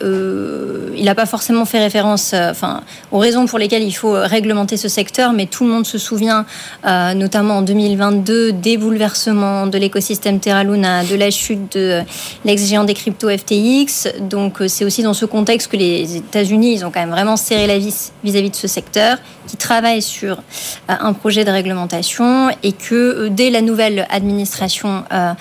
Euh, 0.98 1.00
il 1.00 1.06
n'a 1.06 1.16
pas 1.16 1.25
forcément 1.25 1.66
fait 1.66 1.80
référence, 1.80 2.34
enfin, 2.34 2.82
aux 3.12 3.20
raisons 3.20 3.46
pour 3.46 3.60
lesquelles 3.60 3.84
il 3.84 3.94
faut 3.94 4.13
réglementer 4.13 4.77
ce 4.77 4.88
secteur, 4.88 5.34
mais 5.34 5.46
tout 5.46 5.63
le 5.63 5.70
monde 5.70 5.86
se 5.86 5.98
souvient, 5.98 6.46
notamment 6.84 7.58
en 7.58 7.62
2022, 7.62 8.51
des 8.51 8.77
bouleversements 8.77 9.68
de 9.68 9.77
l'écosystème 9.77 10.39
Terra 10.39 10.63
Luna, 10.63 11.04
de 11.04 11.16
la 11.16 11.32
chute 11.32 11.77
de 11.77 12.01
l'ex-géant 12.46 12.84
des 12.84 12.94
cryptos 12.94 13.30
FTX. 13.30 14.20
Donc 14.22 14.62
c'est 14.68 14.86
aussi 14.86 15.04
dans 15.04 15.13
ce 15.13 15.25
contexte 15.25 15.72
que 15.72 15.77
les 15.77 16.18
États-Unis, 16.18 16.74
ils 16.74 16.86
ont 16.86 16.92
quand 16.92 17.00
même 17.00 17.12
vraiment 17.12 17.38
serré 17.38 17.68
la 17.68 17.77
vis 17.77 18.12
vis-à-vis 18.24 18.50
-vis 18.50 18.51
de 18.51 18.56
ce 18.56 18.68
secteur, 18.68 19.18
qui 19.48 19.58
travaille 19.58 20.01
sur 20.01 20.42
un 20.88 21.13
projet 21.13 21.46
de 21.46 21.51
réglementation 21.51 22.50
et 22.63 22.74
que 22.74 23.30
dès 23.30 23.50
la 23.50 23.62
nouvelle 23.62 24.06
administration 24.10 25.04
euh, 25.12 25.34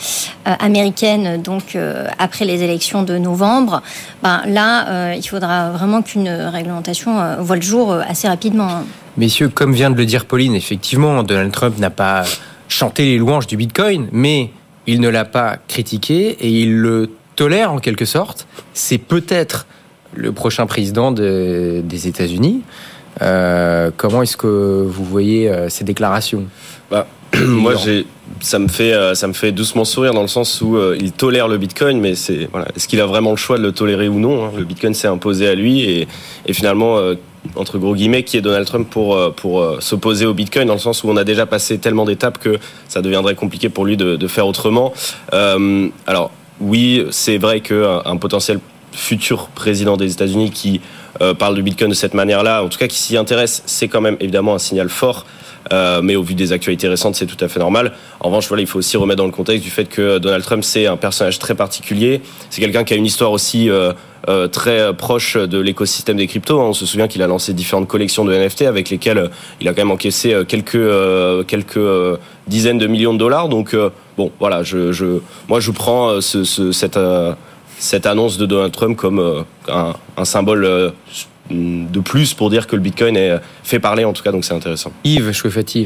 euh, 0.46 0.52
américaine, 0.60 1.42
donc 1.42 1.74
euh, 1.74 2.06
après 2.18 2.44
les 2.44 2.62
élections 2.62 3.02
de 3.02 3.18
novembre, 3.18 3.82
ben, 4.22 4.42
là, 4.46 5.14
il 5.14 5.26
faudra 5.28 5.45
vraiment 5.72 6.02
qu'une 6.02 6.28
réglementation 6.28 7.42
voit 7.42 7.56
le 7.56 7.62
jour 7.62 7.92
assez 7.92 8.28
rapidement. 8.28 8.84
Messieurs, 9.16 9.48
comme 9.48 9.72
vient 9.72 9.90
de 9.90 9.96
le 9.96 10.04
dire 10.04 10.26
Pauline, 10.26 10.54
effectivement, 10.54 11.22
Donald 11.22 11.52
Trump 11.52 11.78
n'a 11.78 11.90
pas 11.90 12.24
chanté 12.68 13.04
les 13.04 13.18
louanges 13.18 13.46
du 13.46 13.56
Bitcoin, 13.56 14.08
mais 14.12 14.50
il 14.86 15.00
ne 15.00 15.08
l'a 15.08 15.24
pas 15.24 15.56
critiqué 15.68 16.36
et 16.40 16.48
il 16.48 16.76
le 16.76 17.10
tolère 17.34 17.72
en 17.72 17.78
quelque 17.78 18.04
sorte. 18.04 18.46
C'est 18.74 18.98
peut-être 18.98 19.66
le 20.14 20.32
prochain 20.32 20.66
président 20.66 21.12
des 21.12 22.08
États-Unis. 22.08 22.62
comment 23.18 24.22
est-ce 24.22 24.36
que 24.36 24.84
vous 24.86 25.04
voyez 25.04 25.52
ces 25.68 25.84
déclarations? 25.84 26.44
Bah, 26.90 27.06
Moi, 27.46 27.74
j'ai, 27.74 28.06
ça 28.40 28.58
me 28.58 28.68
fait, 28.68 28.92
euh, 28.92 29.14
ça 29.14 29.26
me 29.26 29.32
fait 29.32 29.52
doucement 29.52 29.84
sourire 29.84 30.12
dans 30.12 30.22
le 30.22 30.28
sens 30.28 30.60
où 30.60 30.76
euh, 30.76 30.96
il 31.00 31.12
tolère 31.12 31.48
le 31.48 31.58
Bitcoin, 31.58 32.00
mais 32.00 32.14
c'est, 32.14 32.48
voilà, 32.50 32.66
est-ce 32.76 32.88
qu'il 32.88 33.00
a 33.00 33.06
vraiment 33.06 33.30
le 33.30 33.36
choix 33.36 33.58
de 33.58 33.62
le 33.62 33.72
tolérer 33.72 34.08
ou 34.08 34.18
non 34.18 34.46
hein? 34.46 34.52
Le 34.56 34.64
Bitcoin 34.64 34.94
s'est 34.94 35.08
imposé 35.08 35.48
à 35.48 35.54
lui 35.54 35.82
et, 35.82 36.08
finalement, 36.52 36.98
euh, 36.98 37.14
entre 37.54 37.78
gros 37.78 37.94
guillemets, 37.94 38.24
qui 38.24 38.36
est 38.36 38.40
Donald 38.40 38.66
Trump 38.66 38.88
pour 38.90 39.34
pour 39.34 39.76
s'opposer 39.80 40.26
au 40.26 40.34
Bitcoin 40.34 40.66
dans 40.66 40.74
le 40.74 40.80
sens 40.80 41.04
où 41.04 41.08
on 41.08 41.16
a 41.16 41.22
déjà 41.22 41.46
passé 41.46 41.78
tellement 41.78 42.04
d'étapes 42.04 42.38
que 42.38 42.58
ça 42.88 43.02
deviendrait 43.02 43.36
compliqué 43.36 43.68
pour 43.68 43.84
lui 43.84 43.96
de, 43.96 44.26
faire 44.26 44.48
autrement. 44.48 44.92
alors 45.30 46.32
oui, 46.60 47.06
c'est 47.10 47.38
vrai 47.38 47.60
qu'un 47.60 48.02
un 48.04 48.16
potentiel 48.16 48.58
futur 48.90 49.46
président 49.54 49.96
des 49.96 50.12
États-Unis 50.12 50.50
qui 50.50 50.80
parle 51.38 51.54
de 51.54 51.62
Bitcoin 51.62 51.88
de 51.88 51.94
cette 51.94 52.14
manière-là, 52.14 52.64
en 52.64 52.68
tout 52.68 52.78
cas 52.78 52.88
qui 52.88 52.98
s'y 52.98 53.16
intéresse, 53.16 53.62
c'est 53.66 53.86
quand 53.86 54.00
même 54.00 54.16
évidemment 54.18 54.56
un 54.56 54.58
signal 54.58 54.88
fort. 54.88 55.24
Mais 56.02 56.16
au 56.16 56.22
vu 56.22 56.34
des 56.34 56.52
actualités 56.52 56.88
récentes, 56.88 57.14
c'est 57.16 57.26
tout 57.26 57.42
à 57.44 57.48
fait 57.48 57.60
normal. 57.60 57.92
En 58.20 58.28
revanche, 58.28 58.48
voilà, 58.48 58.62
il 58.62 58.66
faut 58.66 58.78
aussi 58.78 58.96
remettre 58.96 59.18
dans 59.18 59.26
le 59.26 59.32
contexte 59.32 59.64
du 59.64 59.70
fait 59.70 59.86
que 59.86 60.18
Donald 60.18 60.44
Trump, 60.44 60.64
c'est 60.64 60.86
un 60.86 60.96
personnage 60.96 61.38
très 61.38 61.54
particulier. 61.54 62.20
C'est 62.50 62.60
quelqu'un 62.60 62.84
qui 62.84 62.94
a 62.94 62.96
une 62.96 63.06
histoire 63.06 63.32
aussi 63.32 63.70
euh, 64.28 64.48
très 64.48 64.92
proche 64.92 65.36
de 65.36 65.58
l'écosystème 65.60 66.16
des 66.16 66.26
cryptos. 66.26 66.60
Hein. 66.60 66.64
On 66.64 66.72
se 66.72 66.84
souvient 66.84 67.06
qu'il 67.06 67.22
a 67.22 67.28
lancé 67.28 67.52
différentes 67.52 67.86
collections 67.86 68.24
de 68.24 68.34
NFT 68.34 68.62
avec 68.62 68.90
lesquelles 68.90 69.18
euh, 69.18 69.28
il 69.60 69.68
a 69.68 69.72
quand 69.72 69.82
même 69.82 69.92
encaissé 69.92 70.34
euh, 70.34 70.44
quelques 71.44 72.18
dizaines 72.48 72.78
de 72.78 72.88
millions 72.88 73.12
de 73.12 73.18
dollars. 73.18 73.48
Donc 73.48 73.76
bon, 74.16 74.32
voilà, 74.40 74.64
je, 74.64 74.90
je 74.90 75.20
moi 75.48 75.60
je 75.60 75.70
prends 75.70 76.20
ce, 76.20 76.42
ce, 76.42 76.72
cette 76.72 76.98
cette 77.78 78.06
annonce 78.06 78.36
de 78.38 78.46
Donald 78.46 78.72
Trump 78.72 78.96
comme 78.96 79.44
un, 79.68 79.94
un 80.16 80.24
symbole 80.24 80.92
de 81.50 82.00
plus 82.00 82.34
pour 82.34 82.50
dire 82.50 82.66
que 82.66 82.76
le 82.76 82.82
Bitcoin 82.82 83.16
est 83.16 83.40
fait 83.62 83.78
parler 83.78 84.04
en 84.04 84.12
tout 84.12 84.22
cas, 84.22 84.32
donc 84.32 84.44
c'est 84.44 84.54
intéressant. 84.54 84.92
Yves 85.04 85.32
Chouefati. 85.32 85.84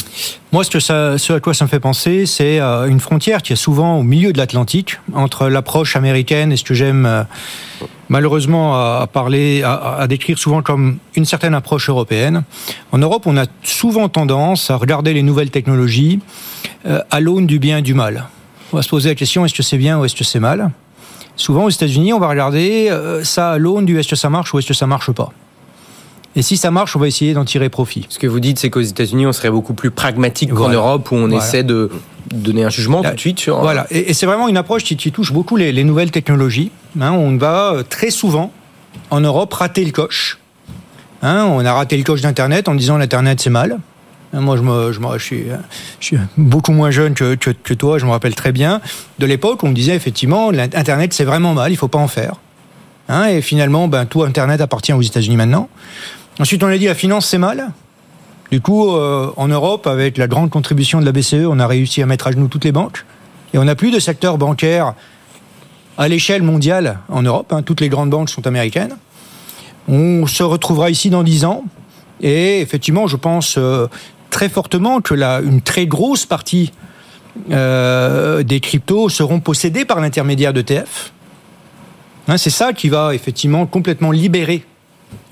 Moi, 0.52 0.64
ce, 0.64 0.71
que 0.71 0.81
ça, 0.81 1.19
ce 1.19 1.33
à 1.35 1.40
quoi 1.40 1.55
ça 1.55 1.64
me 1.64 1.71
fait 1.71 1.81
penser, 1.81 2.26
c'est 2.26 2.61
une 2.61 3.00
frontière 3.00 3.43
qui 3.43 3.52
est 3.52 3.57
souvent 3.57 3.99
au 3.99 4.02
milieu 4.02 4.33
de 4.33 4.38
l'Atlantique 4.38 4.99
entre 5.14 5.49
l'approche 5.49 5.97
américaine 5.97 6.52
et 6.52 6.57
ce 6.57 6.64
que 6.64 6.75
j'aime 6.75 7.26
malheureusement 8.11 8.75
à, 8.75 9.07
parler, 9.07 9.62
à, 9.62 10.07
décrire 10.07 10.38
souvent 10.38 10.61
comme 10.61 10.99
une 11.14 11.25
certaine 11.25 11.55
approche 11.55 11.88
européenne. 11.88 12.43
En 12.93 12.99
Europe, 12.99 13.23
on 13.26 13.38
a 13.38 13.47
souvent 13.62 14.11
tendance 14.11 14.71
à 14.71 14.76
regarder 14.76 15.14
les 15.14 15.23
nouvelles 15.23 15.50
technologies 15.50 16.19
euh, 16.87 17.00
à 17.11 17.21
l'aune 17.21 17.47
du 17.47 17.59
bien 17.59 17.79
et 17.79 17.83
du 17.83 17.95
mal. 17.95 18.26
On 18.73 18.76
va 18.76 18.83
se 18.83 18.88
poser 18.88 19.09
la 19.11 19.14
question 19.14 19.45
est-ce 19.45 19.55
que 19.55 19.62
c'est 19.62 19.79
bien 19.79 19.99
ou 19.99 20.05
est-ce 20.05 20.17
que 20.17 20.25
c'est 20.25 20.40
mal? 20.40 20.71
Souvent 21.37 21.64
aux 21.64 21.71
États-Unis, 21.71 22.12
on 22.12 22.19
va 22.19 22.29
regarder 22.29 22.88
euh, 22.90 23.25
ça 23.25 23.52
à 23.52 23.59
l'aune 23.59 23.87
du 23.87 23.99
est-ce 23.99 24.09
que 24.09 24.17
ça 24.17 24.29
marche 24.29 24.52
ou 24.52 24.59
est-ce 24.59 24.67
que 24.67 24.75
ça 24.75 24.87
marche 24.87 25.12
pas. 25.12 25.33
Et 26.37 26.43
si 26.43 26.57
ça 26.57 26.71
marche, 26.71 26.95
on 26.95 27.01
va 27.01 27.09
essayer 27.09 27.35
d'en 27.35 27.45
tirer 27.45 27.69
profit. 27.69 28.07
Ce 28.09 28.19
que 28.19 28.27
vous 28.27 28.39
dites, 28.39 28.59
c'est 28.59 28.71
qu'aux 28.71 28.81
États-Unis, 28.81 29.27
on 29.27 29.33
serait 29.33 29.51
beaucoup 29.51 29.75
plus 29.75 29.91
pragmatique 29.91 30.53
qu'en 30.55 30.69
Europe, 30.69 31.11
où 31.11 31.17
on 31.17 31.31
essaie 31.31 31.65
de 31.65 31.91
donner 32.33 32.65
un 32.65 32.71
jugement 32.71 33.03
tout 33.03 33.15
de 33.15 33.21
suite 33.21 33.41
sur. 33.41 33.61
Voilà, 33.61 33.87
et, 33.91 34.15
c'est 34.15 34.27
vraiment 34.27 34.49
une 34.49 34.57
approche 34.57 34.85
qui, 34.85 34.97
touche 35.11 35.33
beaucoup 35.33 35.57
les, 35.57 35.85
nouvelles 35.85 36.11
technologies. 36.11 36.71
Hein. 37.01 37.13
on 37.13 37.37
va 37.37 37.73
euh, 37.73 37.83
très 37.83 38.11
souvent, 38.11 38.53
en 39.11 39.21
Europe, 39.21 39.53
rater 39.53 39.85
le 39.85 39.91
coche. 39.91 40.39
Hein. 41.23 41.47
on 41.51 41.65
a 41.65 41.73
raté 41.73 41.97
le 41.97 42.05
coche 42.05 42.21
d'Internet 42.21 42.69
en 42.69 42.75
disant 42.75 42.97
l'Internet 42.97 43.41
c'est 43.41 43.51
mal. 43.51 43.79
Hein, 44.33 44.41
moi, 44.41 44.57
je, 44.57 44.63
me, 44.63 44.93
je, 44.93 45.25
suis, 45.25 45.45
je, 45.99 46.05
suis, 46.07 46.17
beaucoup 46.37 46.73
moins 46.73 46.93
jeune 46.93 47.15
que, 47.15 47.35
que, 47.35 47.75
toi, 47.75 47.99
je 47.99 48.07
me 48.07 48.11
rappelle 48.11 48.37
très 48.37 48.53
bien. 48.53 48.81
De 49.19 49.27
l'époque, 49.27 49.65
on 49.65 49.69
me 49.69 49.75
disait 49.75 49.97
effectivement, 49.97 50.53
l'Internet, 50.53 51.13
c'est 51.13 51.25
vraiment 51.25 51.55
mal, 51.55 51.73
il 51.73 51.77
faut 51.77 51.89
pas 51.89 51.99
en 51.99 52.09
faire. 52.09 52.37
et 53.29 53.43
finalement, 53.43 53.89
ben, 53.89 54.07
tout 54.07 54.23
Internet 54.23 54.61
appartient 54.61 54.93
aux 54.93 55.03
États-Unis 55.03 55.37
maintenant. 55.37 55.69
Ensuite, 56.40 56.64
on 56.64 56.68
a 56.68 56.78
dit 56.78 56.87
la 56.87 56.94
finance, 56.94 57.26
c'est 57.26 57.37
mal. 57.37 57.70
Du 58.50 58.62
coup, 58.62 58.97
euh, 58.97 59.30
en 59.37 59.49
Europe, 59.49 59.87
avec 59.87 60.16
la 60.16 60.26
grande 60.26 60.49
contribution 60.49 60.99
de 60.99 61.04
la 61.04 61.12
BCE, 61.12 61.44
on 61.47 61.59
a 61.59 61.66
réussi 61.66 62.00
à 62.00 62.06
mettre 62.06 62.28
à 62.28 62.32
genoux 62.32 62.49
toutes 62.49 62.64
les 62.64 62.73
banques. 62.73 63.04
Et 63.52 63.59
on 63.59 63.64
n'a 63.64 63.75
plus 63.75 63.90
de 63.90 63.99
secteur 63.99 64.38
bancaire 64.38 64.94
à 65.99 66.09
l'échelle 66.09 66.42
mondiale 66.42 67.00
en 67.11 67.20
Europe. 67.20 67.52
Hein. 67.52 67.62
Toutes 67.62 67.82
les 67.82 67.90
grandes 67.90 68.09
banques 68.09 68.30
sont 68.30 68.47
américaines. 68.47 68.97
On 69.87 70.26
se 70.26 70.42
retrouvera 70.42 70.88
ici 70.88 71.11
dans 71.11 71.23
dix 71.23 71.44
ans. 71.44 71.64
Et 72.23 72.62
effectivement, 72.62 73.06
je 73.06 73.16
pense 73.16 73.56
euh, 73.59 73.88
très 74.30 74.49
fortement 74.49 75.02
que 75.02 75.14
une 75.44 75.61
très 75.61 75.87
grosse 75.87 76.25
partie 76.25 76.73
euh, 77.50 78.42
des 78.42 78.61
cryptos 78.61 79.11
seront 79.11 79.40
possédés 79.40 79.85
par 79.85 80.00
l'intermédiaire 80.00 80.54
d'ETF. 80.54 81.12
Hein, 82.28 82.38
c'est 82.38 82.49
ça 82.49 82.73
qui 82.73 82.88
va 82.88 83.14
effectivement 83.14 83.66
complètement 83.66 84.11
libérer 84.11 84.64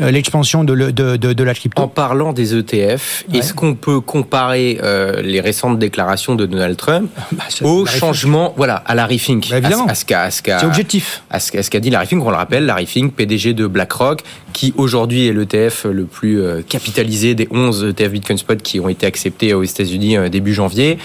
l'expansion 0.01 0.65
de, 0.65 0.91
de, 0.91 1.17
de, 1.17 1.45
la 1.45 1.55
crypto. 1.55 1.83
En 1.83 1.89
parlant 1.89 2.33
des 2.33 2.55
ETF, 2.55 3.25
est-ce 3.33 3.53
qu'on 3.53 3.75
peut 3.75 4.01
comparer 4.01 4.79
euh, 4.83 5.23
les 5.23 5.41
récentes 5.41 5.79
déclarations 5.79 6.35
de 6.35 6.47
Donald 6.47 6.77
Trump 6.77 7.11
bah, 7.33 7.45
au 7.63 7.85
changement, 7.87 8.55
voilà, 8.57 8.77
à 8.87 8.95
Larry 8.95 9.19
Fink, 9.19 9.49
bah, 9.51 9.69
à, 9.89 9.95
ce 9.95 10.05
qu'a, 10.05 10.31
c'est 10.31 10.65
objectif, 10.65 11.23
à 11.31 11.41
ce, 11.41 11.51
qu'a 11.51 11.81
dit 11.81 11.91
Larry 11.91 12.07
Fink. 12.07 12.25
On 12.25 12.31
le 12.31 12.37
rappelle, 12.37 12.67
Larry 12.67 12.87
Fink, 12.87 13.15
PDG 13.15 13.55
de 13.55 13.67
BlackRock, 13.67 14.23
qui 14.53 14.73
aujourd'hui 14.77 15.27
est 15.27 15.33
l'ETF 15.33 15.85
le 15.85 16.05
plus 16.05 16.41
euh, 16.41 16.63
capitalisé 16.63 17.35
des 17.35 17.49
11 17.51 17.95
ETF 17.97 18.11
Bitcoin 18.13 18.39
Spot 18.39 18.63
qui 18.63 18.81
ont 18.81 18.89
été 18.89 19.07
acceptés 19.07 19.55
aux 19.55 19.65
États-Unis 19.65 20.17
début 20.31 20.55
janvier. 20.55 20.99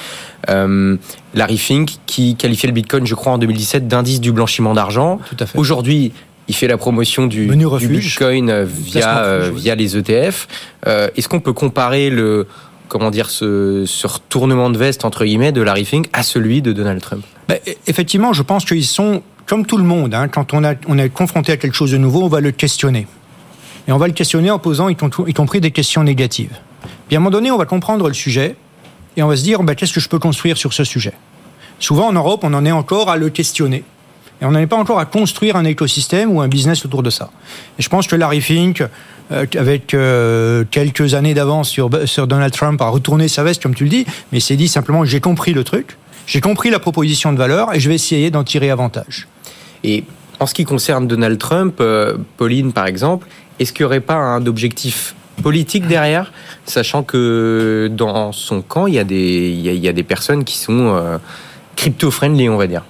Larry 0.48 1.58
Fink, 1.58 1.90
qui 2.06 2.36
qualifiait 2.36 2.68
le 2.68 2.74
Bitcoin, 2.74 3.08
je 3.08 3.16
crois, 3.16 3.34
en 3.34 3.38
2017 3.38 3.88
d'indice 3.88 4.22
du 4.22 4.32
blanchiment 4.32 4.74
d'argent. 4.74 5.20
Aujourd'hui, 5.56 6.12
il 6.48 6.56
fait 6.56 6.68
la 6.68 6.78
promotion 6.78 7.28
du, 7.28 7.48
du 7.48 7.88
Bitcoin 7.88 8.50
euh, 8.50 8.66
via, 8.66 9.20
euh, 9.20 9.52
via 9.54 9.76
les 9.76 9.98
ETF. 9.98 10.48
Euh, 10.88 11.08
est-ce 11.16 11.30
qu'on 11.30 11.40
peut 11.40 11.54
comparer 11.54 12.10
le 12.10 12.48
comment 12.90 13.10
dire 13.10 13.30
ce, 13.30 13.86
ce, 13.88 14.06
retournement 14.06 14.70
de 14.70 14.78
veste 14.78 15.04
entre 15.04 15.26
guillemets 15.26 15.52
de 15.52 15.62
Larry 15.62 15.86
Fink 15.86 16.10
à 16.14 16.22
celui 16.22 16.62
de 16.62 16.74
Donald 16.74 17.02
Trump? 17.02 17.24
Ben, 17.48 17.58
Effectivement, 17.88 18.34
je 18.34 18.44
pense 18.44 18.66
qu'ils 18.66 18.86
sont 18.86 19.24
comme 19.48 19.66
tout 19.66 19.78
le 19.78 19.84
monde. 19.84 20.14
Hein, 20.14 20.28
quand 20.28 20.54
on, 20.54 20.64
a, 20.64 20.76
on 20.88 20.98
est 20.98 21.10
confronté 21.10 21.52
à 21.52 21.58
quelque 21.58 21.76
chose 21.76 21.92
de 21.92 21.98
nouveau, 21.98 22.24
on 22.24 22.28
va 22.28 22.40
le 22.40 22.52
questionner. 22.52 23.08
Et 23.88 23.92
on 23.92 23.98
va 23.98 24.08
le 24.08 24.14
questionner 24.14 24.52
en 24.52 24.60
posant 24.60 24.90
y 24.90 24.96
compris 24.96 25.60
des 25.60 25.72
questions 25.72 26.04
négatives. 26.04 26.56
Puis 27.08 27.16
à 27.16 27.20
un 27.20 27.20
moment 27.20 27.32
donné, 27.32 27.52
on 27.52 27.58
va 27.58 27.66
comprendre 27.66 28.08
le 28.08 28.14
sujet 28.14 28.56
et 29.18 29.24
on 29.24 29.28
va 29.28 29.36
se 29.36 29.44
dire 29.44 29.62
ben, 29.64 29.76
qu'est-ce 29.76 29.94
que 29.94 30.00
je 30.00 30.10
peux 30.10 30.20
construire 30.20 30.58
sur 30.58 30.74
ce 30.74 30.84
sujet? 30.84 31.14
Souvent 31.80 32.08
en 32.08 32.14
Europe, 32.14 32.42
on 32.44 32.54
en 32.54 32.64
est 32.66 32.72
encore 32.72 33.10
à 33.10 33.18
le 33.18 33.30
questionner. 33.30 33.84
Et 34.42 34.46
on 34.46 34.52
n'en 34.52 34.60
est 34.60 34.68
pas 34.68 34.78
encore 34.78 35.00
à 35.00 35.06
construire 35.06 35.56
un 35.56 35.66
écosystème 35.66 36.32
ou 36.32 36.42
un 36.42 36.48
business 36.48 36.86
autour 36.86 37.04
de 37.04 37.10
ça. 37.10 37.30
Et 37.80 37.82
je 37.82 37.90
pense 37.90 38.08
que 38.08 38.16
Larry 38.16 38.42
Fink, 38.42 38.84
euh, 39.32 39.46
avec 39.58 39.94
euh, 39.94 40.66
quelques 40.70 41.14
années 41.14 41.34
d'avance 41.34 41.70
sur, 41.70 41.90
Donald 41.90 42.52
Trump, 42.52 42.82
a 42.82 42.90
retourné 42.90 43.28
sa 43.28 43.44
veste, 43.44 43.64
comme 43.64 43.76
tu 43.76 43.86
le 43.86 43.90
dis, 43.90 44.06
mais 44.32 44.40
s'est 44.40 44.56
dit 44.56 44.68
simplement 44.68 45.06
j'ai 45.06 45.22
compris 45.22 45.54
le 45.54 45.64
truc, 45.64 45.98
j'ai 46.28 46.42
compris 46.42 46.70
la 46.70 46.80
proposition 46.80 47.32
de 47.32 47.38
valeur 47.38 47.74
et 47.74 47.80
je 47.80 47.90
vais 47.90 47.96
essayer 47.96 48.32
d'en 48.32 48.44
tirer 48.44 48.70
avantage. 48.70 49.28
Et 49.84 50.04
en 50.40 50.46
ce 50.46 50.54
qui 50.54 50.66
concerne 50.66 51.08
Donald 51.08 51.38
Trump, 51.38 51.78
euh, 51.80 52.18
Pauline 52.38 52.74
par 52.74 52.88
exemple, 52.88 53.28
est-ce 53.60 53.72
qu'il 53.72 53.84
n'y 53.84 53.88
aurait 53.88 54.02
pas 54.02 54.16
un 54.16 54.46
objectif 54.46 55.16
politique 55.42 55.88
derrière, 55.88 56.32
sachant 56.66 57.04
que 57.04 57.90
dans 57.92 58.32
son 58.32 58.62
camp, 58.62 58.88
il 58.88 58.94
y 58.94 59.00
a 59.00 59.04
des, 59.04 59.50
il 59.50 59.78
y 59.78 59.88
a, 59.88 59.94
des 59.94 60.04
personnes 60.04 60.44
qui 60.44 60.58
sont 60.58 61.20
crypto-friendly, 61.76 62.50
on 62.50 62.58
va 62.58 62.68
dire? 62.68 62.84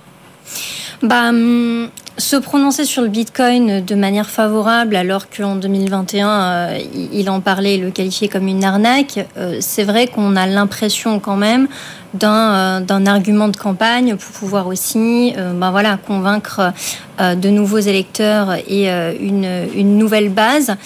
Bah, 1.04 1.30
hum, 1.30 1.90
se 2.18 2.36
prononcer 2.38 2.86
sur 2.86 3.02
le 3.02 3.10
Bitcoin 3.10 3.84
de 3.84 3.96
manière 3.96 4.30
favorable 4.30 4.96
alors 4.96 5.30
qu'en 5.30 5.56
2021 5.56 6.30
euh, 6.30 6.80
il 7.12 7.30
en 7.30 7.42
parlait, 7.42 7.78
le 7.78 7.92
qualifiait 7.92 8.30
comme 8.30 8.48
une 8.48 8.64
arnaque, 8.64 9.26
euh, 9.38 9.58
c'est 9.60 9.84
vrai 9.84 10.08
qu'on 10.08 10.36
a 10.36 10.46
l'impression 10.46 11.20
quand 11.20 11.36
même 11.36 11.68
d'un 12.14 12.86
euh, 12.90 13.06
argument 13.06 13.50
de 13.50 13.58
campagne 13.58 14.16
pour 14.16 14.32
pouvoir 14.32 14.68
aussi 14.68 15.34
bah, 15.56 15.72
voilà, 15.72 15.98
convaincre 15.98 16.72
de 17.20 17.50
nouveaux 17.50 17.80
électeurs 17.80 18.54
et 18.68 18.88
une 18.88 19.98
nouvelle 19.98 20.30
base. 20.30 20.78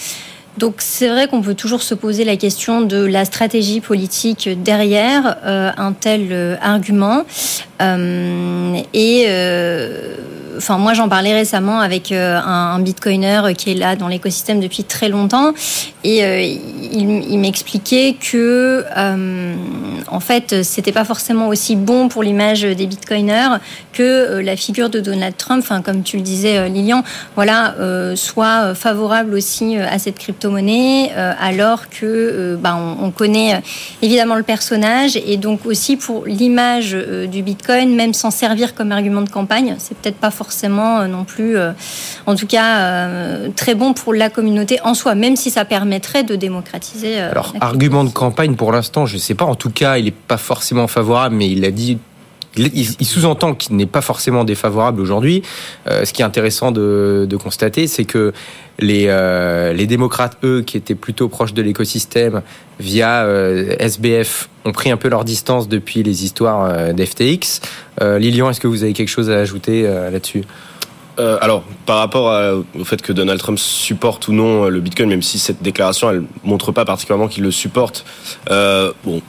Donc 0.57 0.75
c'est 0.79 1.07
vrai 1.07 1.27
qu'on 1.27 1.41
peut 1.41 1.53
toujours 1.53 1.83
se 1.83 1.93
poser 1.93 2.23
la 2.23 2.35
question 2.35 2.81
de 2.81 3.05
la 3.05 3.25
stratégie 3.25 3.79
politique 3.79 4.49
derrière 4.63 5.37
euh, 5.45 5.71
un 5.77 5.93
tel 5.93 6.29
euh, 6.31 6.55
argument. 6.61 7.25
Euh, 7.79 8.75
et 8.93 9.27
enfin 10.57 10.77
moi 10.77 10.93
j'en 10.93 11.09
parlais 11.09 11.33
récemment 11.33 11.79
avec 11.79 12.11
un, 12.11 12.79
bitcoiner 12.79 13.41
qui 13.57 13.71
est 13.71 13.75
là 13.75 13.95
dans 13.95 14.07
l'écosystème 14.07 14.59
depuis 14.59 14.83
très 14.83 15.09
longtemps. 15.09 15.53
Et 16.03 16.59
il, 16.91 17.39
m'expliquait 17.39 18.15
que 18.19 18.85
en 20.09 20.19
fait 20.19 20.63
c'était 20.63 20.91
pas 20.91 21.03
forcément 21.03 21.47
aussi 21.47 21.75
bon 21.75 22.07
pour 22.07 22.23
l'image 22.23 22.61
des 22.61 22.87
bitcoiners 22.87 23.57
que 23.93 24.39
la 24.39 24.55
figure 24.55 24.89
de 24.89 24.99
Donald 24.99 25.35
Trump, 25.37 25.63
enfin 25.63 25.81
comme 25.81 26.03
tu 26.03 26.17
le 26.17 26.23
disais 26.23 26.69
Lilian, 26.69 27.03
voilà 27.35 27.75
soit 28.15 28.73
favorable 28.75 29.33
aussi 29.33 29.77
à 29.77 29.99
cette 29.99 30.19
crypto 30.19 30.49
monnaie 30.49 31.11
euh, 31.15 31.33
alors 31.39 31.89
que 31.89 32.05
euh, 32.05 32.57
bah, 32.57 32.75
on, 32.75 33.11
connaît 33.11 33.55
euh, 33.55 33.59
évidemment 34.01 34.35
le 34.35 34.43
personnage. 34.43 35.17
Et 35.17 35.37
donc 35.37 35.65
aussi 35.65 35.97
pour 35.97 36.25
l'image 36.25 36.93
du 36.93 37.41
Bitcoin, 37.41 37.95
même 37.95 38.13
s'en 38.13 38.31
servir 38.31 38.75
comme 38.75 38.91
argument 38.91 39.21
de 39.21 39.29
campagne, 39.29 39.75
c'est 39.79 39.97
peut-être 39.97 40.17
pas 40.17 40.31
forcément 40.31 40.46
non 41.07 41.23
plus, 41.23 41.57
en 42.25 42.35
tout 42.35 42.47
cas, 42.47 43.07
très 43.55 43.75
bon 43.75 43.93
pour 43.93 44.13
la 44.13 44.29
communauté 44.29 44.79
en 44.83 44.93
soi, 44.93 45.15
même 45.15 45.35
si 45.35 45.49
ça 45.51 45.65
permettrait 45.65 46.23
de 46.23 46.35
démocratiser. 46.35 47.19
Alors, 47.19 47.53
argument 47.61 48.03
de 48.03 48.09
campagne, 48.09 48.55
pour 48.55 48.71
l'instant, 48.71 49.05
je 49.05 49.15
ne 49.15 49.19
sais 49.19 49.35
pas. 49.35 49.45
En 49.45 49.55
tout 49.55 49.69
cas, 49.69 49.97
il 49.97 50.05
n'est 50.05 50.11
pas 50.11 50.37
forcément 50.37 50.87
favorable, 50.87 51.35
mais 51.35 51.49
il 51.49 51.65
a 51.65 51.71
dit 51.71 51.97
il, 52.57 53.05
sous-entend 53.05 53.53
qu'il 53.53 53.75
n'est 53.75 53.85
pas 53.85 54.01
forcément 54.01 54.43
défavorable 54.43 55.01
aujourd'hui. 55.01 55.43
ce 55.85 56.11
qui 56.11 56.21
est 56.21 56.25
intéressant 56.25 56.71
de, 56.71 57.37
constater, 57.37 57.87
c'est 57.87 58.05
que 58.05 58.33
les, 58.79 59.05
euh, 59.07 59.73
les 59.73 59.87
démocrates, 59.87 60.37
eux, 60.43 60.61
qui 60.61 60.77
étaient 60.77 60.95
plutôt 60.95 61.29
proches 61.29 61.53
de 61.53 61.61
l'écosystème 61.61 62.41
via 62.79 63.23
euh, 63.23 63.75
SBF, 63.79 64.49
ont 64.65 64.71
pris 64.71 64.91
un 64.91 64.97
peu 64.97 65.09
leur 65.09 65.23
distance 65.23 65.67
depuis 65.67 66.03
les 66.03 66.23
histoires 66.23 66.65
euh, 66.65 66.93
d'FTX. 66.93 67.61
Lilian, 68.19 68.49
est-ce 68.49 68.59
que 68.59 68.67
vous 68.67 68.83
avez 68.83 68.93
quelque 68.93 69.09
chose 69.09 69.31
à 69.31 69.39
ajouter 69.39 69.81
là-dessus? 69.81 70.43
Euh, 71.19 71.37
alors, 71.41 71.63
par 71.85 71.97
rapport 71.97 72.63
au 72.77 72.83
fait 72.83 73.01
que 73.01 73.11
Donald 73.11 73.39
Trump 73.39 73.57
supporte 73.57 74.27
ou 74.27 74.33
non 74.33 74.65
euh, 74.65 74.69
le 74.69 74.79
Bitcoin, 74.79 75.09
même 75.09 75.21
si 75.21 75.39
cette 75.39 75.61
déclaration 75.61 76.09
elle 76.09 76.23
montre 76.43 76.71
pas 76.71 76.85
particulièrement 76.85 77.27
qu'il 77.27 77.43
le 77.43 77.51
supporte, 77.51 78.05
euh, 78.49 78.91
bon, 79.03 79.21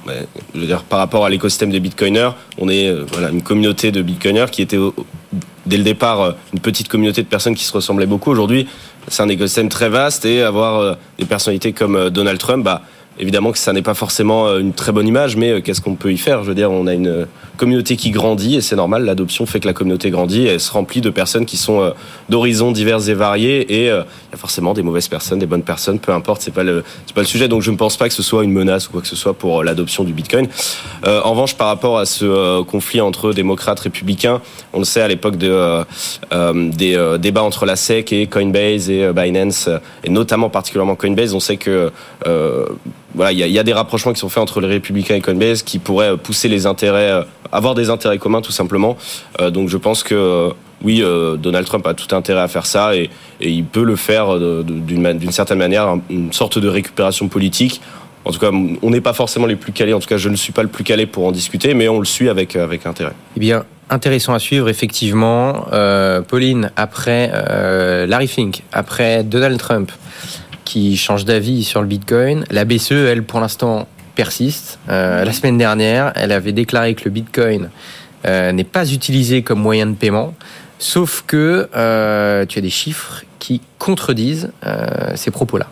je 0.54 0.61
veux 0.61 0.66
dire 0.66 0.83
par 0.83 0.99
rapport 0.99 1.25
à 1.25 1.30
l'écosystème 1.30 1.71
des 1.71 1.80
Bitcoiners, 1.80 2.30
on 2.59 2.68
est 2.68 2.88
une 3.30 3.42
communauté 3.42 3.90
de 3.92 4.02
Bitcoiners 4.02 4.47
qui 4.50 4.62
était 4.62 4.78
dès 5.66 5.76
le 5.76 5.85
départ 5.85 6.35
une 6.52 6.61
petite 6.61 6.88
communauté 6.88 7.23
de 7.23 7.28
personnes 7.28 7.54
qui 7.54 7.64
se 7.64 7.73
ressemblaient 7.73 8.07
beaucoup. 8.07 8.30
Aujourd'hui, 8.30 8.68
c'est 9.09 9.23
un 9.23 9.28
écosystème 9.28 9.68
très 9.68 9.88
vaste 9.88 10.25
et 10.25 10.42
avoir 10.42 10.97
des 11.18 11.25
personnalités 11.25 11.73
comme 11.73 12.11
Donald 12.11 12.38
Trump, 12.38 12.64
bah 12.64 12.83
évidemment 13.18 13.52
que 13.52 13.58
ça 13.58 13.72
n'est 13.72 13.82
pas 13.82 13.94
forcément 13.94 14.56
une 14.56 14.72
très 14.72 14.92
bonne 14.92 15.06
image, 15.06 15.37
mais 15.37 15.62
qu'est-ce 15.62 15.80
qu'on 15.80 15.94
peut 15.94 16.12
y 16.12 16.18
faire? 16.18 16.42
Je 16.42 16.48
veux 16.48 16.54
dire, 16.54 16.70
on 16.70 16.87
a 16.87 16.94
une 16.94 17.26
communauté 17.58 17.96
qui 17.96 18.10
grandit 18.10 18.56
et 18.56 18.60
c'est 18.62 18.76
normal. 18.76 19.04
L'adoption 19.04 19.44
fait 19.44 19.60
que 19.60 19.66
la 19.66 19.75
communauté 19.75 20.10
grandit 20.10 20.46
et 20.46 20.52
elle 20.52 20.60
se 20.60 20.72
remplit 20.72 21.02
de 21.02 21.10
personnes 21.10 21.44
qui 21.44 21.58
sont 21.58 21.82
euh, 21.82 21.90
d'horizons 22.30 22.72
divers 22.72 23.06
et 23.10 23.14
variés 23.14 23.82
et 23.82 23.90
euh, 23.90 24.04
il 24.28 24.32
y 24.32 24.34
a 24.34 24.38
forcément 24.38 24.72
des 24.72 24.82
mauvaises 24.82 25.08
personnes, 25.08 25.38
des 25.38 25.46
bonnes 25.46 25.62
personnes, 25.62 25.98
peu 25.98 26.12
importe. 26.12 26.40
C'est 26.40 26.54
pas 26.54 26.62
le 26.62 26.84
c'est 27.04 27.14
pas 27.14 27.20
le 27.20 27.26
sujet. 27.26 27.48
Donc 27.48 27.60
je 27.60 27.70
ne 27.70 27.76
pense 27.76 27.98
pas 27.98 28.08
que 28.08 28.14
ce 28.14 28.22
soit 28.22 28.44
une 28.44 28.52
menace 28.52 28.88
ou 28.88 28.92
quoi 28.92 29.02
que 29.02 29.08
ce 29.08 29.16
soit 29.16 29.34
pour 29.34 29.60
euh, 29.60 29.64
l'adoption 29.64 30.04
du 30.04 30.14
Bitcoin. 30.14 30.48
en 31.04 31.30
revanche, 31.30 31.54
par 31.54 31.66
rapport 31.66 31.98
à 31.98 32.06
ce 32.06 32.62
conflit 32.62 33.00
entre 33.00 33.32
démocrates 33.32 33.80
républicains, 33.80 34.40
on 34.72 34.78
le 34.78 34.84
sait 34.84 35.02
à 35.02 35.08
l'époque 35.08 35.37
de 35.37 35.82
des 36.76 37.16
débats 37.18 37.42
entre 37.42 37.66
la 37.66 37.76
SEC 37.76 38.12
et 38.12 38.26
Coinbase 38.26 38.88
et 38.90 39.12
Binance 39.12 39.68
et 40.04 40.10
notamment 40.10 40.48
particulièrement 40.48 40.94
Coinbase, 40.94 41.34
on 41.34 41.40
sait 41.40 41.56
que 41.56 41.90
voilà, 43.14 43.32
il 43.32 43.38
y, 43.38 43.58
a 43.58 43.62
des 43.62 43.72
rapprochements 43.72 44.12
qui 44.12 44.20
sont 44.20 44.28
faits 44.28 44.42
entre 44.42 44.60
les 44.60 44.68
républicains 44.68 45.14
et 45.14 45.20
Coinbase 45.20 45.62
qui 45.62 45.78
pourraient 45.78 46.16
pousser 46.16 46.48
les 46.48 46.66
intérêts 46.66 47.24
avoir 47.52 47.74
des 47.74 47.90
intérêts 47.90 48.18
communs 48.18 48.40
tout 48.40 48.52
simplement. 48.52 48.96
Euh, 49.40 49.50
donc 49.50 49.68
je 49.68 49.76
pense 49.76 50.02
que 50.02 50.14
euh, 50.14 50.50
oui, 50.82 51.02
euh, 51.02 51.36
Donald 51.36 51.66
Trump 51.66 51.86
a 51.86 51.94
tout 51.94 52.14
intérêt 52.14 52.40
à 52.40 52.48
faire 52.48 52.66
ça 52.66 52.94
et, 52.94 53.10
il 53.40 53.64
peut 53.64 53.84
le 53.84 53.94
faire 53.94 54.36
d'une 54.36 55.30
certaine 55.30 55.58
manière, 55.58 55.96
une 56.10 56.32
sorte 56.32 56.58
de 56.58 56.66
récupération 56.66 57.28
politique. 57.28 57.80
En 58.24 58.32
tout 58.32 58.40
cas, 58.40 58.50
on 58.50 58.90
n'est 58.90 59.00
pas 59.00 59.12
forcément 59.12 59.46
les 59.46 59.54
plus 59.54 59.70
calés. 59.70 59.94
En 59.94 60.00
tout 60.00 60.08
cas, 60.08 60.16
je 60.16 60.28
ne 60.28 60.34
suis 60.34 60.52
pas 60.52 60.62
le 60.62 60.68
plus 60.68 60.82
calé 60.82 61.06
pour 61.06 61.24
en 61.24 61.30
discuter, 61.30 61.72
mais 61.72 61.88
on 61.88 62.00
le 62.00 62.04
suit 62.04 62.28
avec, 62.28 62.56
avec 62.56 62.84
intérêt. 62.84 63.12
Eh 63.36 63.40
bien, 63.40 63.64
intéressant 63.90 64.34
à 64.34 64.40
suivre, 64.40 64.68
effectivement. 64.68 65.66
Pauline, 66.26 66.72
après 66.74 67.30
Larry 68.08 68.26
Fink, 68.26 68.64
après 68.72 69.22
Donald 69.22 69.58
Trump, 69.58 69.92
qui 70.68 70.98
change 70.98 71.25
d'avis 71.25 71.64
sur 71.64 71.80
le 71.80 71.87
Bitcoin, 71.87 72.44
la 72.50 72.66
BCE, 72.66 72.92
elle, 72.92 73.22
pour 73.22 73.40
l'instant, 73.40 73.88
persiste. 74.14 74.78
Euh, 74.90 75.25
la 75.25 75.32
semaine 75.32 75.56
dernière, 75.56 76.12
elle 76.14 76.30
avait 76.30 76.52
déclaré 76.52 76.94
que 76.94 77.04
le 77.06 77.10
Bitcoin 77.10 77.70
euh, 78.26 78.52
n'est 78.52 78.64
pas 78.64 78.92
utilisé 78.92 79.42
comme 79.42 79.60
moyen 79.60 79.87
de 79.87 79.94
paiement, 79.94 80.34
sauf 80.78 81.25
que 81.26 81.70
euh, 81.75 82.44
tu 82.44 82.58
as 82.58 82.60
des 82.60 82.68
chiffres 82.68 83.25
qui 83.38 83.62
contredisent 83.78 84.50
ces 85.14 85.30
propos-là. 85.30 85.68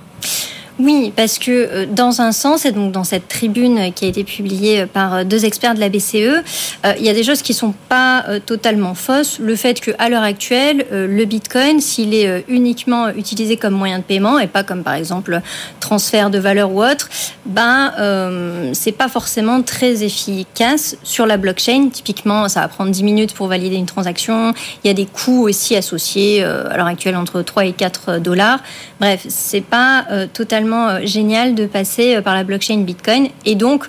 Oui, 0.78 1.10
parce 1.16 1.38
que 1.38 1.50
euh, 1.50 1.86
dans 1.90 2.20
un 2.20 2.32
sens, 2.32 2.66
et 2.66 2.72
donc 2.72 2.92
dans 2.92 3.04
cette 3.04 3.28
tribune 3.28 3.92
qui 3.94 4.04
a 4.04 4.08
été 4.08 4.24
publiée 4.24 4.84
par 4.84 5.14
euh, 5.14 5.24
deux 5.24 5.46
experts 5.46 5.74
de 5.74 5.80
la 5.80 5.88
BCE, 5.88 6.14
euh, 6.14 6.92
il 6.98 7.04
y 7.04 7.08
a 7.08 7.14
des 7.14 7.24
choses 7.24 7.40
qui 7.40 7.54
sont 7.54 7.72
pas 7.88 8.24
totalement 8.44 8.94
fausses. 8.94 9.38
Le 9.38 9.56
fait 9.56 9.80
qu'à 9.80 10.08
l'heure 10.08 10.22
actuelle, 10.22 10.86
le 10.90 11.24
Bitcoin, 11.24 11.80
s'il 11.80 12.14
est 12.14 12.44
uniquement 12.48 13.08
utilisé 13.10 13.56
comme 13.56 13.74
moyen 13.74 13.98
de 13.98 14.04
paiement 14.04 14.38
et 14.38 14.46
pas 14.46 14.62
comme 14.62 14.82
par 14.82 14.94
exemple 14.94 15.40
transfert 15.80 16.30
de 16.30 16.38
valeur 16.38 16.72
ou 16.72 16.82
autre, 16.82 17.08
ben 17.44 17.92
euh, 17.98 18.70
c'est 18.72 18.92
pas 18.92 19.08
forcément 19.08 19.62
très 19.62 20.02
efficace 20.02 20.96
sur 21.02 21.26
la 21.26 21.36
blockchain. 21.36 21.88
Typiquement, 21.92 22.48
ça 22.48 22.60
va 22.60 22.68
prendre 22.68 22.90
10 22.90 23.04
minutes 23.04 23.34
pour 23.34 23.46
valider 23.46 23.76
une 23.76 23.86
transaction. 23.86 24.52
Il 24.82 24.88
y 24.88 24.90
a 24.90 24.94
des 24.94 25.06
coûts 25.06 25.46
aussi 25.48 25.76
associés 25.76 26.42
à 26.42 26.76
l'heure 26.76 26.86
actuelle 26.86 27.16
entre 27.16 27.42
3 27.42 27.66
et 27.66 27.72
4 27.72 28.18
dollars. 28.18 28.58
Bref, 29.00 29.24
c'est 29.28 29.60
pas 29.64 30.06
totalement 30.32 30.65
euh, 30.72 31.00
génial 31.04 31.54
de 31.54 31.66
passer 31.66 32.16
euh, 32.16 32.22
par 32.22 32.34
la 32.34 32.44
blockchain 32.44 32.78
Bitcoin. 32.78 33.28
Et 33.44 33.54
donc, 33.54 33.84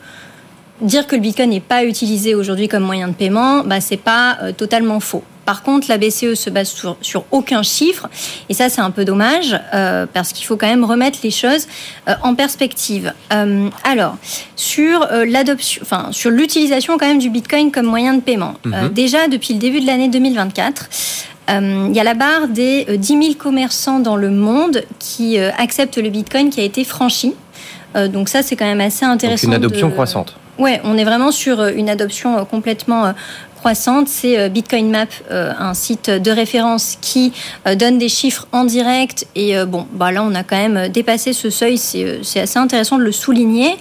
dire 0.82 1.08
que 1.08 1.16
le 1.16 1.22
Bitcoin 1.22 1.50
n'est 1.50 1.60
pas 1.60 1.84
utilisé 1.84 2.36
aujourd'hui 2.36 2.68
comme 2.68 2.84
moyen 2.84 3.08
de 3.08 3.14
paiement, 3.14 3.64
bah, 3.64 3.82
c'est 3.82 3.98
pas 3.98 4.38
euh, 4.42 4.52
totalement 4.52 5.00
faux. 5.00 5.24
Par 5.46 5.64
contre, 5.64 5.88
la 5.88 5.98
BCE 5.98 6.34
se 6.34 6.50
base 6.50 6.76
sur, 7.02 7.26
aucun 7.32 7.64
chiffre, 7.64 8.10
et 8.50 8.54
ça 8.54 8.68
c'est 8.68 8.82
un 8.82 8.92
peu 8.92 9.06
dommage 9.06 9.58
parce 10.12 10.34
qu'il 10.34 10.46
faut 10.46 10.58
quand 10.58 10.68
même 10.68 10.84
remettre 10.84 11.20
les 11.24 11.32
choses 11.32 11.68
en 12.22 12.36
perspective. 12.36 13.14
alors, 13.86 14.18
sur 14.58 15.08
l'adoption, 15.26 15.82
enfin 15.84 16.10
sur 16.12 16.32
l'utilisation 16.32 16.98
quand 16.98 17.08
même 17.08 17.20
du 17.20 17.30
Bitcoin 17.30 17.72
comme 17.72 17.86
moyen 17.86 18.16
de 18.16 18.20
paiement, 18.20 18.56
mhm. 18.66 18.90
déjà 18.90 19.30
depuis 19.30 19.54
le 19.54 19.60
début 19.62 19.80
de 19.80 19.86
l'année 19.86 20.10
2024, 20.10 20.84
euh, 20.84 21.37
il 21.50 21.96
y 21.96 22.00
a 22.00 22.04
la 22.04 22.14
barre 22.14 22.48
des 22.48 22.86
10 22.98 23.14
euh, 23.14 23.22
000 23.22 23.34
commerçants 23.36 24.00
dans 24.00 24.16
le 24.16 24.30
monde 24.30 24.84
qui 25.00 25.40
euh, 25.40 25.52
acceptent 25.58 25.98
le 25.98 26.10
Bitcoin 26.10 26.50
qui 26.50 26.60
a 26.60 26.64
été 26.64 26.84
franchi. 26.84 27.34
donc 28.14 28.30
ça, 28.30 28.44
c'est 28.44 28.56
quand 28.56 28.66
même 28.66 28.82
assez 28.82 29.06
intéressant. 29.06 29.48
Donc 29.48 29.58
une 29.58 29.66
adoption 29.66 29.90
croissante. 29.90 30.36
Ouais, 30.60 30.82
on 30.84 30.98
est 30.98 31.04
vraiment 31.04 31.32
sur 31.32 31.66
une 31.66 31.90
adoption 31.90 32.44
complètement 32.46 33.14
croissante. 33.56 34.08
C'est 34.08 34.50
Bitcoin 34.50 34.90
Map, 34.92 35.08
un 35.32 35.74
site 35.74 36.10
de 36.10 36.32
référence 36.32 36.98
qui 37.02 37.32
donne 37.76 37.98
des 37.98 38.10
chiffres 38.10 38.48
en 38.52 38.66
direct. 38.66 39.26
Et 39.36 39.56
bon, 39.66 39.88
bah 39.94 40.12
là, 40.12 40.24
on 40.24 40.36
a 40.36 40.44
quand 40.44 40.58
même 40.58 40.90
dépassé 40.90 41.34
ce 41.34 41.50
seuil. 41.50 41.78
C'est 41.78 42.40
assez 42.40 42.60
intéressant 42.60 42.98
de 42.98 43.04
le 43.04 43.12
souligner. 43.12 43.78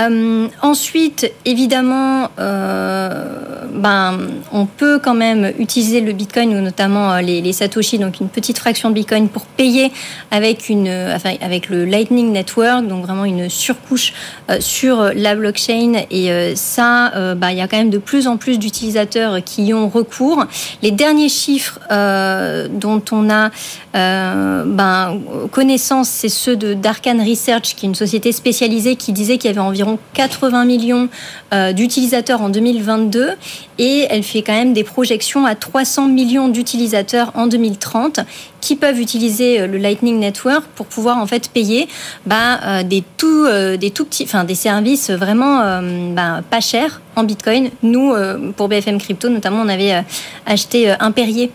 Euh, 0.00 0.48
ensuite, 0.62 1.32
évidemment, 1.44 2.28
euh, 2.38 3.66
ben, 3.72 4.18
on 4.52 4.66
peut 4.66 4.98
quand 4.98 5.14
même 5.14 5.52
utiliser 5.58 6.00
le 6.00 6.12
Bitcoin 6.12 6.56
ou 6.56 6.60
notamment 6.60 7.12
euh, 7.12 7.20
les, 7.20 7.52
Satoshi, 7.52 7.98
donc 7.98 8.20
une 8.20 8.28
petite 8.28 8.58
fraction 8.58 8.90
de 8.90 8.94
Bitcoin 8.94 9.28
pour 9.28 9.44
payer 9.44 9.90
avec 10.30 10.68
une, 10.68 10.88
enfin, 10.88 11.34
avec 11.40 11.68
le 11.68 11.84
Lightning 11.84 12.32
Network, 12.32 12.86
donc 12.86 13.04
vraiment 13.04 13.24
une 13.24 13.48
surcouche 13.48 14.12
sur 14.60 15.10
la 15.14 15.34
blockchain. 15.34 16.04
Et 16.10 16.54
ça, 16.54 17.34
ben, 17.34 17.50
il 17.50 17.58
y 17.58 17.60
a 17.60 17.66
quand 17.66 17.76
même 17.76 17.90
de 17.90 17.98
plus 17.98 18.28
en 18.28 18.36
plus 18.36 18.58
d'utilisateurs 18.58 19.42
qui 19.44 19.64
y 19.64 19.74
ont 19.74 19.88
recours. 19.88 20.44
Les 20.82 20.92
derniers 20.92 21.28
chiffres 21.28 21.80
dont 21.90 23.02
on 23.10 23.28
a 23.30 23.50
ben, 23.92 25.20
connaissance, 25.50 26.08
c'est 26.08 26.28
ceux 26.28 26.56
de 26.56 26.74
d'Arcan 26.74 27.18
Research, 27.18 27.74
qui 27.76 27.86
est 27.86 27.88
une 27.88 27.94
société 27.94 28.32
spécialisée 28.32 28.94
qui 28.96 29.12
disait 29.12 29.38
qu'il 29.38 29.50
y 29.50 29.52
avait 29.52 29.60
environ 29.60 29.89
80 30.14 30.64
millions 30.64 31.08
euh, 31.52 31.72
d'utilisateurs 31.72 32.42
en 32.42 32.48
2022 32.48 33.30
et 33.78 34.06
elle 34.10 34.22
fait 34.22 34.42
quand 34.42 34.52
même 34.52 34.72
des 34.72 34.84
projections 34.84 35.46
à 35.46 35.54
300 35.54 36.08
millions 36.08 36.48
d'utilisateurs 36.48 37.32
en 37.34 37.46
2030 37.46 38.20
qui 38.60 38.76
peuvent 38.76 39.00
utiliser 39.00 39.60
euh, 39.60 39.66
le 39.66 39.78
Lightning 39.78 40.18
Network 40.18 40.64
pour 40.74 40.86
pouvoir 40.86 41.18
en 41.18 41.26
fait 41.26 41.50
payer 41.50 41.88
bah, 42.26 42.60
euh, 42.64 42.82
des 42.82 43.02
tout 43.16 43.46
des 43.78 43.90
tout 43.90 44.04
petits 44.04 44.24
enfin 44.24 44.44
des 44.44 44.54
services 44.54 45.10
vraiment 45.10 45.80
bah, 46.14 46.40
pas 46.48 46.60
chers 46.60 47.00
en 47.16 47.24
Bitcoin. 47.24 47.70
Nous 47.82 48.14
pour 48.56 48.68
BFM 48.68 48.98
Crypto 48.98 49.28
notamment 49.28 49.62
on 49.62 49.68
avait 49.68 50.04
acheté 50.46 50.90
un 50.90 51.10
Perrier 51.10 51.50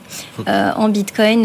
en 0.48 0.90
Bitcoin 0.90 1.44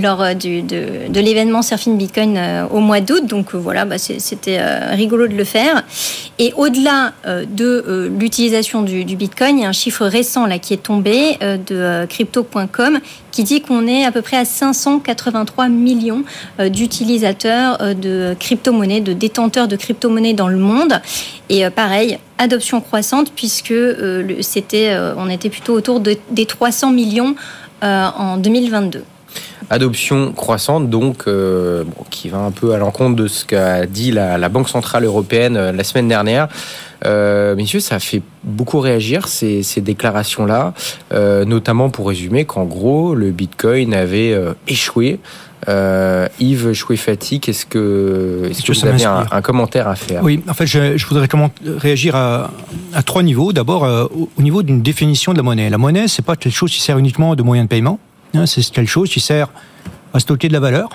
lors 0.00 0.34
du, 0.34 0.62
de, 0.62 1.08
de 1.08 1.20
l'événement 1.20 1.62
Surfing 1.62 1.96
Bitcoin 1.96 2.38
au 2.70 2.80
mois 2.80 3.00
d'août. 3.00 3.26
Donc 3.26 3.54
voilà 3.54 3.84
bah, 3.84 3.98
c'était 3.98 4.60
rigolo 4.94 5.26
de 5.28 5.34
le 5.34 5.44
faire. 5.44 5.84
Et 6.38 6.52
au-delà 6.56 7.12
euh, 7.26 7.44
de 7.48 7.84
euh, 7.88 8.08
l'utilisation 8.08 8.82
du, 8.82 9.04
Bitcoin, 9.04 9.58
il 9.58 9.62
y 9.62 9.64
a 9.64 9.68
un 9.68 9.72
chiffre 9.72 10.06
récent 10.06 10.46
là 10.46 10.58
qui 10.58 10.74
est 10.74 10.82
tombé 10.82 11.38
euh, 11.42 11.56
de 11.56 12.06
crypto.com 12.06 13.00
qui 13.36 13.44
dit 13.44 13.60
qu'on 13.60 13.86
est 13.86 14.06
à 14.06 14.12
peu 14.12 14.22
près 14.22 14.38
à 14.38 14.46
583 14.46 15.68
millions 15.68 16.24
d'utilisateurs 16.58 17.94
de 17.94 18.34
crypto-monnaies, 18.40 19.02
de 19.02 19.12
détenteurs 19.12 19.68
de 19.68 19.76
crypto-monnaies 19.76 20.32
dans 20.32 20.48
le 20.48 20.56
monde. 20.56 21.02
Et 21.50 21.68
pareil, 21.68 22.18
adoption 22.38 22.80
croissante 22.80 23.32
puisque 23.36 23.74
c'était, 24.40 24.96
on 25.18 25.28
était 25.28 25.50
plutôt 25.50 25.74
autour 25.74 26.00
de, 26.00 26.16
des 26.30 26.46
300 26.46 26.92
millions 26.92 27.36
en 27.82 28.38
2022 28.38 29.04
adoption 29.70 30.32
croissante, 30.32 30.90
donc 30.90 31.24
euh, 31.26 31.84
qui 32.10 32.28
va 32.28 32.38
un 32.38 32.50
peu 32.50 32.72
à 32.72 32.78
l'encontre 32.78 33.16
de 33.16 33.26
ce 33.26 33.44
qu'a 33.44 33.86
dit 33.86 34.12
la, 34.12 34.48
Banque 34.48 34.68
centrale 34.68 35.04
européenne 35.04 35.56
euh, 35.56 35.72
la 35.72 35.84
semaine 35.84 36.08
dernière. 36.08 36.48
Euh, 37.04 37.54
messieurs, 37.54 37.80
ça 37.80 37.98
fait 37.98 38.22
beaucoup 38.42 38.80
réagir 38.80 39.28
ces, 39.28 39.62
déclarations-là, 39.76 40.72
notamment 41.12 41.90
pour 41.90 42.08
résumer 42.08 42.44
qu'en 42.44 42.64
gros 42.64 43.14
le 43.14 43.30
Bitcoin 43.30 43.94
avait 43.94 44.34
échoué. 44.66 45.20
Yves 45.68 46.72
Chouefati, 46.72 47.40
est-ce 47.46 47.66
que, 47.66 48.48
est-ce 48.50 48.62
que, 48.62 48.72
vous 48.72 48.86
avez 48.86 49.04
un, 49.04 49.42
commentaire 49.42 49.88
à 49.88 49.96
faire? 49.96 50.22
Oui, 50.22 50.42
en 50.48 50.54
fait, 50.54 50.66
je, 50.66 51.06
voudrais 51.06 51.28
comment, 51.28 51.50
réagir 51.64 52.16
à, 52.16 52.50
trois 53.04 53.22
niveaux. 53.22 53.52
D'abord, 53.52 53.82
au, 53.82 54.30
au, 54.36 54.42
niveau 54.42 54.62
d'une 54.62 54.82
définition 54.82 55.32
de 55.32 55.38
la 55.38 55.42
monnaie. 55.42 55.68
La 55.68 55.78
monnaie, 55.78 56.08
c'est 56.08 56.24
pas 56.24 56.36
quelque 56.36 56.54
chose 56.54 56.72
qui 56.72 56.80
sert 56.80 56.98
uniquement 56.98 57.34
de 57.34 57.42
moyen 57.42 57.64
de 57.64 57.68
paiement. 57.68 57.98
Hein, 58.34 58.46
c'est 58.46 58.64
quelque 58.70 58.88
chose 58.90 59.10
qui 59.10 59.20
sert 59.20 59.48
à 60.12 60.20
stocker 60.20 60.48
de 60.48 60.52
la 60.52 60.60
valeur. 60.60 60.90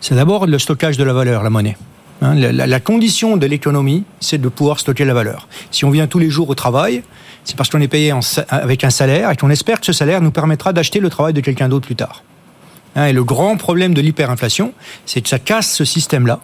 C'est 0.00 0.14
d'abord 0.14 0.46
le 0.46 0.58
stockage 0.58 0.96
de 0.96 1.04
la 1.04 1.12
valeur, 1.12 1.42
la 1.42 1.50
monnaie. 1.50 1.76
Hein, 2.22 2.34
la, 2.34 2.80
condition 2.80 3.38
de 3.38 3.46
l'économie, 3.46 4.04
c'est 4.20 4.38
de 4.38 4.48
pouvoir 4.50 4.78
stocker 4.78 5.06
la 5.06 5.14
valeur. 5.14 5.48
Si 5.70 5.86
on 5.86 5.90
vient 5.90 6.06
tous 6.06 6.18
les 6.18 6.28
jours 6.28 6.50
au 6.50 6.54
travail, 6.54 7.02
c'est 7.44 7.56
parce 7.56 7.70
qu'on 7.70 7.80
est 7.80 7.88
payé 7.88 8.12
avec 8.50 8.84
un 8.84 8.90
salaire 8.90 9.30
et 9.30 9.36
qu'on 9.36 9.48
espère 9.48 9.80
que 9.80 9.86
ce 9.86 9.94
salaire 9.94 10.20
nous 10.20 10.30
permettra 10.30 10.74
d'acheter 10.74 11.00
le 11.00 11.08
travail 11.08 11.32
de 11.32 11.40
quelqu'un 11.40 11.70
d'autre 11.70 11.86
plus 11.86 11.96
tard. 11.96 12.22
Hein, 12.94 13.06
et 13.06 13.12
le 13.14 13.24
grand 13.24 13.56
problème 13.56 13.94
de 13.94 14.02
l'hyperinflation, 14.02 14.74
c'est 15.06 15.22
que 15.22 15.30
ça 15.30 15.38
casse 15.38 15.72
ce 15.72 15.86
système-là 15.86 16.40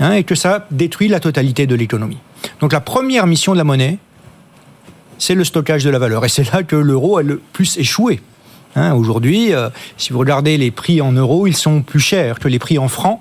hein, 0.00 0.12
et 0.12 0.24
que 0.24 0.34
ça 0.34 0.66
détruit 0.70 1.08
la 1.08 1.20
totalité 1.20 1.66
de 1.66 1.74
l'économie. 1.74 2.18
Donc 2.60 2.72
la 2.72 2.80
première 2.80 3.26
mission 3.26 3.52
de 3.52 3.58
la 3.58 3.64
monnaie, 3.64 3.98
c'est 5.18 5.34
le 5.34 5.44
stockage 5.44 5.84
de 5.84 5.90
la 5.90 5.98
valeur. 5.98 6.24
Et 6.24 6.30
c'est 6.30 6.50
là 6.54 6.62
que 6.62 6.76
l'euro 6.76 7.18
a 7.18 7.22
le 7.22 7.40
plus 7.52 7.76
échoué. 7.76 8.20
Aujourd'hui, 8.74 9.52
euh, 9.52 9.68
si 9.98 10.14
vous 10.14 10.18
regardez 10.18 10.56
les 10.56 10.70
prix 10.70 11.02
en 11.02 11.12
euros, 11.12 11.46
ils 11.46 11.56
sont 11.56 11.82
plus 11.82 12.00
chers 12.00 12.38
que 12.38 12.48
les 12.48 12.58
prix 12.58 12.78
en 12.78 12.88
francs 12.88 13.20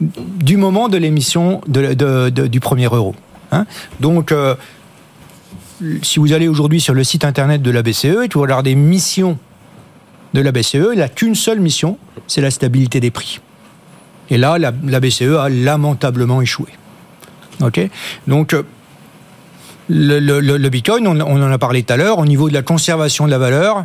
du 0.00 0.56
moment 0.56 0.88
de 0.88 0.96
l'émission 0.96 1.60
du 1.66 2.60
premier 2.60 2.86
euro. 2.86 3.14
Hein. 3.52 3.66
Donc, 4.00 4.32
euh, 4.32 4.54
si 6.02 6.18
vous 6.18 6.32
allez 6.32 6.48
aujourd'hui 6.48 6.80
sur 6.80 6.94
le 6.94 7.04
site 7.04 7.24
internet 7.24 7.62
de 7.62 7.70
la 7.70 7.82
BCE 7.82 8.22
et 8.24 8.28
que 8.28 8.34
vous 8.34 8.42
regardez 8.42 8.74
mission 8.74 9.38
de 10.34 10.40
la 10.40 10.52
BCE, 10.52 10.92
il 10.92 10.98
n'a 10.98 11.08
qu'une 11.08 11.34
seule 11.34 11.60
mission, 11.60 11.98
c'est 12.26 12.40
la 12.40 12.50
stabilité 12.50 13.00
des 13.00 13.10
prix. 13.10 13.40
Et 14.30 14.38
là, 14.38 14.58
la, 14.58 14.70
BCE 14.72 15.36
a 15.38 15.48
lamentablement 15.48 16.40
échoué. 16.40 16.68
Ok? 17.60 17.80
Donc, 18.26 18.54
euh, 18.54 18.62
le, 19.88 20.68
Bitcoin, 20.68 21.06
on, 21.06 21.20
on, 21.20 21.42
en 21.42 21.52
a 21.52 21.58
parlé 21.58 21.82
tout 21.82 21.92
à 21.92 21.96
l'heure, 21.96 22.18
au 22.18 22.24
niveau 22.24 22.48
de 22.48 22.54
la 22.54 22.62
conservation 22.62 23.26
de 23.26 23.30
la 23.30 23.38
valeur, 23.38 23.84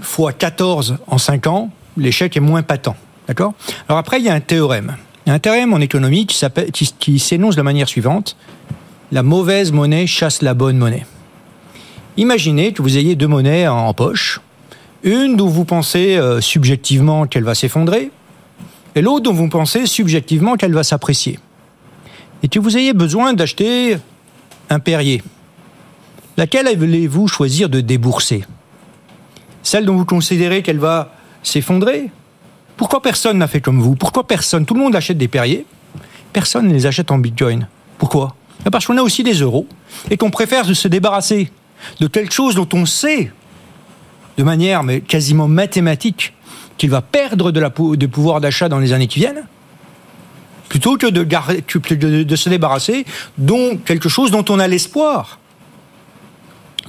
fois 0.00 0.32
14 0.32 0.96
en 1.06 1.18
5 1.18 1.46
ans, 1.46 1.70
l'échec 1.96 2.36
est 2.36 2.40
moins 2.40 2.62
patent. 2.62 2.96
D'accord? 3.28 3.52
Alors 3.88 3.98
après, 3.98 4.18
il 4.18 4.24
y 4.24 4.28
a 4.28 4.34
un 4.34 4.40
théorème. 4.40 4.96
Il 5.30 5.34
y 5.34 5.34
a 5.34 5.36
un 5.36 5.38
théorème 5.38 5.72
en 5.72 5.78
économie 5.78 6.26
qui, 6.26 7.18
s'énonce 7.20 7.54
de 7.54 7.60
la 7.60 7.62
manière 7.62 7.88
suivante. 7.88 8.36
La 9.12 9.22
mauvaise 9.22 9.70
monnaie 9.70 10.08
chasse 10.08 10.42
la 10.42 10.54
bonne 10.54 10.76
monnaie. 10.76 11.06
Imaginez 12.16 12.72
que 12.72 12.82
vous 12.82 12.98
ayez 12.98 13.14
deux 13.14 13.28
monnaies 13.28 13.68
en 13.68 13.94
poche. 13.94 14.40
Une 15.04 15.36
dont 15.36 15.46
vous 15.46 15.64
pensez 15.64 16.16
euh, 16.16 16.40
subjectivement 16.40 17.28
qu'elle 17.28 17.44
va 17.44 17.54
s'effondrer, 17.54 18.10
et 18.96 19.02
l'autre 19.02 19.22
dont 19.22 19.32
vous 19.32 19.48
pensez 19.48 19.86
subjectivement 19.86 20.56
qu'elle 20.56 20.74
va 20.74 20.82
s'apprécier. 20.82 21.38
Et 22.42 22.48
que 22.48 22.58
vous 22.58 22.76
ayez 22.76 22.92
besoin 22.92 23.32
d'acheter 23.32 23.98
un 24.68 24.80
Perrier. 24.80 25.22
Laquelle 26.38 26.66
allez-vous 26.66 27.28
choisir 27.28 27.68
de 27.68 27.80
débourser? 27.80 28.42
Celle 29.62 29.84
dont 29.84 29.94
vous 29.94 30.04
considérez 30.04 30.62
qu'elle 30.62 30.80
va 30.80 31.14
s'effondrer 31.44 32.10
Pourquoi 32.80 33.02
personne 33.02 33.36
n'a 33.36 33.46
fait 33.46 33.60
comme 33.60 33.78
vous 33.78 33.94
Pourquoi 33.94 34.26
personne 34.26 34.64
Tout 34.64 34.72
le 34.72 34.80
monde 34.80 34.96
achète 34.96 35.18
des 35.18 35.28
Perriers. 35.28 35.66
Personne 36.32 36.66
ne 36.66 36.72
les 36.72 36.86
achète 36.86 37.10
en 37.10 37.18
Bitcoin. 37.18 37.68
Pourquoi 37.98 38.34
Parce 38.72 38.86
qu'on 38.86 38.96
a 38.96 39.02
aussi 39.02 39.22
des 39.22 39.34
euros 39.34 39.66
et 40.10 40.16
qu'on 40.16 40.30
préfère 40.30 40.64
se 40.74 40.88
débarrasser 40.88 41.52
de 42.00 42.06
quelque 42.06 42.32
chose 42.32 42.54
dont 42.54 42.68
on 42.72 42.86
sait 42.86 43.32
de 44.38 44.42
manière 44.42 44.82
quasiment 45.06 45.46
mathématique 45.46 46.32
qu'il 46.78 46.88
va 46.88 47.02
perdre 47.02 47.50
de, 47.52 47.60
la, 47.60 47.68
pouvoir 47.68 48.40
d'achat 48.40 48.70
dans 48.70 48.78
les 48.78 48.94
années 48.94 49.08
qui 49.08 49.18
viennent, 49.18 49.44
plutôt 50.70 50.96
que 50.96 51.06
de, 51.06 51.22
de, 51.22 52.22
de 52.22 52.36
se 52.36 52.48
débarrasser 52.48 53.04
dont 53.36 53.76
quelque 53.76 54.08
chose 54.08 54.30
dont 54.30 54.46
on 54.48 54.58
a 54.58 54.66
l'espoir 54.66 55.38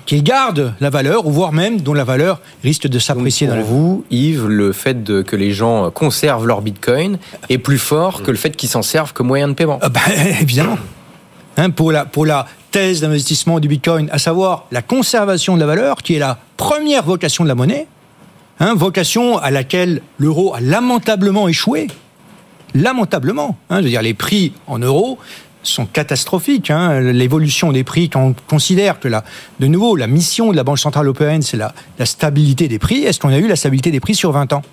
qu'il 0.06 0.24
garde 0.24 0.74
la 0.80 0.90
valeur, 0.90 1.26
ou 1.26 1.32
voire 1.32 1.52
même 1.52 1.82
dont 1.82 1.94
la 1.94 2.04
valeur 2.04 2.40
risque 2.64 2.88
de 2.88 3.00
s'apprécier 3.00 3.48
dans 3.48 3.62
vous, 3.62 4.06
Yves, 4.12 4.48
le 4.48 4.72
fait 4.72 5.04
de, 5.04 5.22
que 5.22 5.36
les 5.36 5.52
gens 5.52 5.92
conservent 5.92 6.48
leur 6.48 6.62
bitcoin 6.62 7.18
est 7.50 7.58
plus 7.58 7.78
fort 7.78 8.24
que 8.24 8.32
le 8.32 8.38
fait 8.38 8.56
qu'ils 8.56 8.70
s'en 8.70 8.82
servent 8.82 9.14
comme 9.14 9.28
moyen 9.28 9.48
de 9.48 9.54
paiement. 9.54 9.80
Bah, 9.82 10.02
évidemment. 10.42 10.78
Hein, 11.58 11.70
pour, 11.70 11.92
la, 11.92 12.06
pour 12.06 12.26
la 12.26 12.48
thèse 12.72 13.02
d'investissement 13.02 13.60
du 13.60 13.68
bitcoin, 13.68 14.10
à 14.12 14.18
savoir 14.18 14.66
la 14.72 14.82
conservation 14.82 15.56
de 15.56 15.60
la 15.60 15.66
valeur, 15.66 15.98
qui 15.98 16.16
est 16.16 16.20
la 16.20 16.40
première 16.58 17.04
vocation 17.04 17.44
de 17.44 17.50
la 17.50 17.56
monnaie, 17.56 17.88
hein, 18.60 18.74
vocation 18.76 19.38
à 19.38 19.52
laquelle 19.52 20.02
l'euro 20.18 20.54
a 20.56 20.62
lamentablement 20.62 21.48
échoué. 21.48 21.88
Lamentablement. 22.74 23.58
Hein, 23.70 23.80
je 23.80 23.84
veux 23.84 23.90
dire, 23.90 24.02
les 24.02 24.14
prix 24.14 24.54
en 24.68 24.80
euros 24.80 25.20
sont 25.63 25.86
catastrophiques. 25.86 26.69
Hein. 26.71 27.00
L'évolution 27.00 27.71
des 27.71 27.84
prix, 27.84 28.10
quand 28.10 28.21
on 28.21 28.36
considère 28.47 29.00
que, 29.00 29.08
la, 29.08 29.24
de 29.60 29.67
nouveau, 29.67 29.95
la 29.95 30.08
mission 30.08 30.52
de 30.52 30.56
la 30.56 30.63
Banque 30.63 30.80
Centrale 30.80 31.06
Européenne, 31.06 31.41
c'est 31.41 31.58
la, 31.58 31.74
la, 32.00 32.06
stabilité 32.06 32.67
des 32.67 32.80
prix, 32.80 33.04
est-ce 33.04 33.19
qu'on 33.19 33.30
a 33.30 33.38
eu 33.38 33.47
la 33.47 33.56
stabilité 33.56 33.91
des 33.91 34.00
prix 34.00 34.15
sur 34.15 34.32
20 34.32 34.54
ans? 34.54 34.62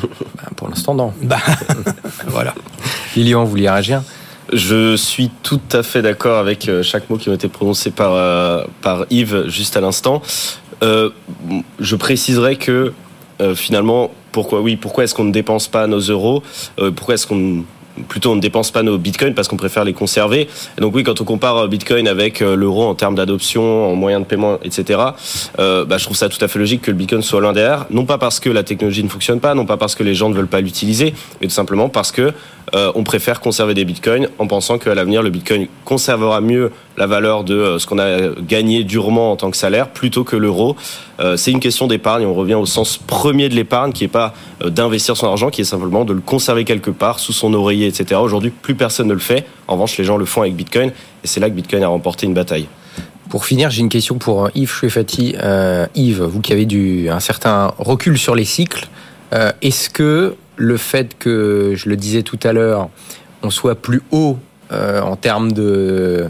Ben, 0.00 0.54
Pour 0.54 0.68
l'instant, 0.68 0.94
non. 0.94 1.12
Ben, 1.22 1.38
voilà. 2.26 2.54
Lilian, 3.16 3.44
vous 3.44 3.50
vouliez 3.50 3.68
réagir? 3.68 4.02
Je 4.52 4.96
suis 4.96 5.30
tout 5.42 5.60
à 5.72 5.82
fait 5.82 6.00
d'accord 6.00 6.38
avec 6.38 6.68
euh, 6.68 6.82
chaque 6.82 7.10
mot 7.10 7.18
qui 7.18 7.28
a 7.28 7.34
été 7.34 7.48
prononcé 7.48 7.90
par, 7.90 8.12
euh, 8.14 8.64
par 8.80 9.04
Yves 9.10 9.48
juste 9.48 9.76
à 9.76 9.80
l'instant. 9.80 10.22
Euh, 10.82 11.10
je 11.80 11.96
préciserai 11.96 12.56
que 12.56 12.92
euh, 13.40 13.54
finalement, 13.54 14.10
pourquoi 14.32 14.60
oui, 14.60 14.76
pourquoi 14.76 15.04
est-ce 15.04 15.14
qu'on 15.14 15.24
ne 15.24 15.32
dépense 15.32 15.68
pas 15.68 15.86
nos 15.86 16.00
euros? 16.00 16.42
Euh, 16.78 16.90
Pourquoi 16.90 17.14
est-ce 17.14 17.26
qu'on 17.26 17.64
plutôt 18.08 18.32
on 18.32 18.36
ne 18.36 18.40
dépense 18.40 18.70
pas 18.70 18.82
nos 18.82 18.98
bitcoins 18.98 19.34
parce 19.34 19.48
qu'on 19.48 19.56
préfère 19.56 19.84
les 19.84 19.92
conserver. 19.92 20.48
Donc 20.78 20.94
oui, 20.94 21.02
quand 21.02 21.20
on 21.20 21.24
compare 21.24 21.68
bitcoin 21.68 22.08
avec 22.08 22.40
l'euro 22.40 22.84
en 22.84 22.94
termes 22.94 23.14
d'adoption, 23.14 23.90
en 23.90 23.94
moyens 23.94 24.22
de 24.22 24.26
paiement, 24.28 24.58
etc., 24.62 25.00
euh, 25.58 25.84
bah, 25.84 25.98
je 25.98 26.04
trouve 26.04 26.16
ça 26.16 26.28
tout 26.28 26.42
à 26.44 26.48
fait 26.48 26.58
logique 26.58 26.82
que 26.82 26.90
le 26.90 26.96
bitcoin 26.96 27.22
soit 27.22 27.40
l'un 27.40 27.52
derrière. 27.52 27.86
Non 27.90 28.04
pas 28.04 28.18
parce 28.18 28.40
que 28.40 28.50
la 28.50 28.62
technologie 28.62 29.02
ne 29.02 29.08
fonctionne 29.08 29.40
pas, 29.40 29.54
non 29.54 29.66
pas 29.66 29.76
parce 29.76 29.94
que 29.94 30.02
les 30.02 30.14
gens 30.14 30.28
ne 30.28 30.34
veulent 30.34 30.46
pas 30.46 30.60
l'utiliser, 30.60 31.14
mais 31.40 31.46
tout 31.46 31.54
simplement 31.54 31.88
parce 31.88 32.12
que 32.12 32.32
euh, 32.74 32.92
on 32.94 33.04
préfère 33.04 33.40
conserver 33.40 33.74
des 33.74 33.84
bitcoins 33.84 34.28
en 34.38 34.46
pensant 34.46 34.78
qu'à 34.78 34.94
l'avenir, 34.94 35.22
le 35.22 35.30
bitcoin 35.30 35.68
conservera 35.84 36.40
mieux 36.40 36.72
la 36.96 37.06
valeur 37.06 37.44
de 37.44 37.54
euh, 37.54 37.78
ce 37.78 37.86
qu'on 37.86 37.98
a 37.98 38.30
gagné 38.40 38.84
durement 38.84 39.32
en 39.32 39.36
tant 39.36 39.50
que 39.50 39.56
salaire 39.56 39.88
plutôt 39.88 40.24
que 40.24 40.36
l'euro. 40.36 40.76
Euh, 41.20 41.36
c'est 41.36 41.50
une 41.50 41.60
question 41.60 41.86
d'épargne. 41.86 42.26
On 42.26 42.34
revient 42.34 42.54
au 42.54 42.66
sens 42.66 42.98
premier 42.98 43.48
de 43.48 43.54
l'épargne 43.54 43.92
qui 43.92 44.04
n'est 44.04 44.08
pas 44.08 44.34
d'investir 44.64 45.16
son 45.16 45.26
argent, 45.26 45.50
qui 45.50 45.62
est 45.62 45.64
simplement 45.64 46.04
de 46.04 46.12
le 46.12 46.20
conserver 46.20 46.64
quelque 46.64 46.90
part 46.90 47.18
sous 47.20 47.32
son 47.32 47.54
oreiller, 47.54 47.86
etc. 47.86 48.20
Aujourd'hui, 48.22 48.50
plus 48.50 48.74
personne 48.74 49.08
ne 49.08 49.14
le 49.14 49.18
fait. 49.20 49.46
En 49.66 49.74
revanche, 49.74 49.96
les 49.98 50.04
gens 50.04 50.16
le 50.16 50.24
font 50.24 50.42
avec 50.42 50.54
bitcoin 50.54 50.90
et 51.24 51.26
c'est 51.26 51.40
là 51.40 51.48
que 51.48 51.54
bitcoin 51.54 51.82
a 51.82 51.88
remporté 51.88 52.26
une 52.26 52.34
bataille. 52.34 52.66
Pour 53.30 53.44
finir, 53.44 53.70
j'ai 53.70 53.80
une 53.80 53.90
question 53.90 54.16
pour 54.16 54.48
Yves 54.54 54.70
Chouefati. 54.70 55.36
Yves, 55.94 56.22
vous 56.22 56.40
qui 56.40 56.52
avez 56.52 57.08
un 57.10 57.20
certain 57.20 57.72
recul 57.78 58.16
sur 58.16 58.34
les 58.34 58.46
cycles, 58.46 58.88
est-ce 59.60 59.90
que 59.90 60.34
le 60.58 60.76
fait 60.76 61.16
que, 61.18 61.72
je 61.76 61.88
le 61.88 61.96
disais 61.96 62.22
tout 62.22 62.38
à 62.42 62.52
l'heure, 62.52 62.90
on 63.42 63.50
soit 63.50 63.76
plus 63.76 64.02
haut 64.10 64.38
euh, 64.72 65.00
en 65.00 65.16
termes 65.16 65.52
de, 65.52 66.28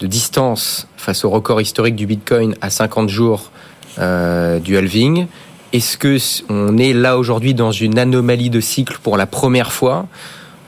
de, 0.00 0.06
distance 0.06 0.88
face 0.96 1.24
au 1.24 1.30
record 1.30 1.60
historique 1.60 1.96
du 1.96 2.06
Bitcoin 2.06 2.54
à 2.60 2.70
50 2.70 3.08
jours 3.08 3.50
euh, 3.98 4.60
du 4.60 4.76
halving, 4.76 5.26
est-ce 5.72 5.98
que 5.98 6.16
on 6.48 6.78
est 6.78 6.92
là 6.92 7.18
aujourd'hui 7.18 7.52
dans 7.52 7.72
une 7.72 7.98
anomalie 7.98 8.48
de 8.48 8.60
cycle 8.60 8.98
pour 9.02 9.16
la 9.16 9.26
première 9.26 9.72
fois? 9.72 10.06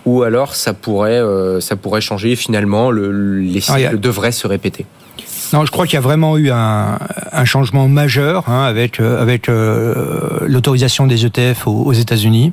Ou 0.04 0.22
alors 0.22 0.54
ça 0.54 0.74
pourrait, 0.74 1.20
euh, 1.20 1.60
ça 1.60 1.76
pourrait 1.76 2.00
changer 2.00 2.34
finalement, 2.36 2.90
le, 2.90 3.40
les 3.40 3.60
cycles 3.60 3.90
ah, 3.92 3.96
devraient 3.96 4.32
se 4.32 4.46
répéter? 4.46 4.84
Non, 5.52 5.64
je 5.64 5.70
crois 5.70 5.86
qu'il 5.86 5.94
y 5.94 5.98
a 5.98 6.00
vraiment 6.00 6.36
eu 6.36 6.50
un, 6.50 6.98
changement 7.44 7.88
majeur 7.88 8.48
hein, 8.48 8.64
avec, 8.64 8.98
euh, 9.00 9.38
euh, 9.48 10.38
l'autorisation 10.46 11.06
des 11.06 11.24
ETF 11.24 11.66
aux, 11.66 11.92
États-Unis. 11.92 12.52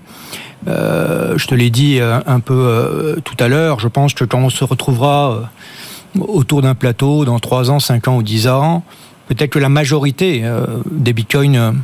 Euh, 0.67 1.37
je 1.37 1.47
te 1.47 1.55
l'ai 1.55 1.69
dit 1.69 1.99
un 2.01 2.39
peu 2.39 3.19
tout 3.23 3.35
à 3.39 3.47
l'heure, 3.47 3.79
je 3.79 3.87
pense 3.87 4.13
que 4.13 4.23
quand 4.23 4.39
on 4.39 4.49
se 4.49 4.63
retrouvera 4.63 5.49
autour 6.19 6.61
d'un 6.61 6.75
plateau 6.75 7.25
dans 7.25 7.39
3 7.39 7.71
ans, 7.71 7.79
5 7.79 8.07
ans 8.07 8.17
ou 8.17 8.23
10 8.23 8.47
ans, 8.47 8.83
peut-être 9.27 9.49
que 9.49 9.59
la 9.59 9.69
majorité 9.69 10.43
des 10.89 11.13
bitcoins 11.13 11.81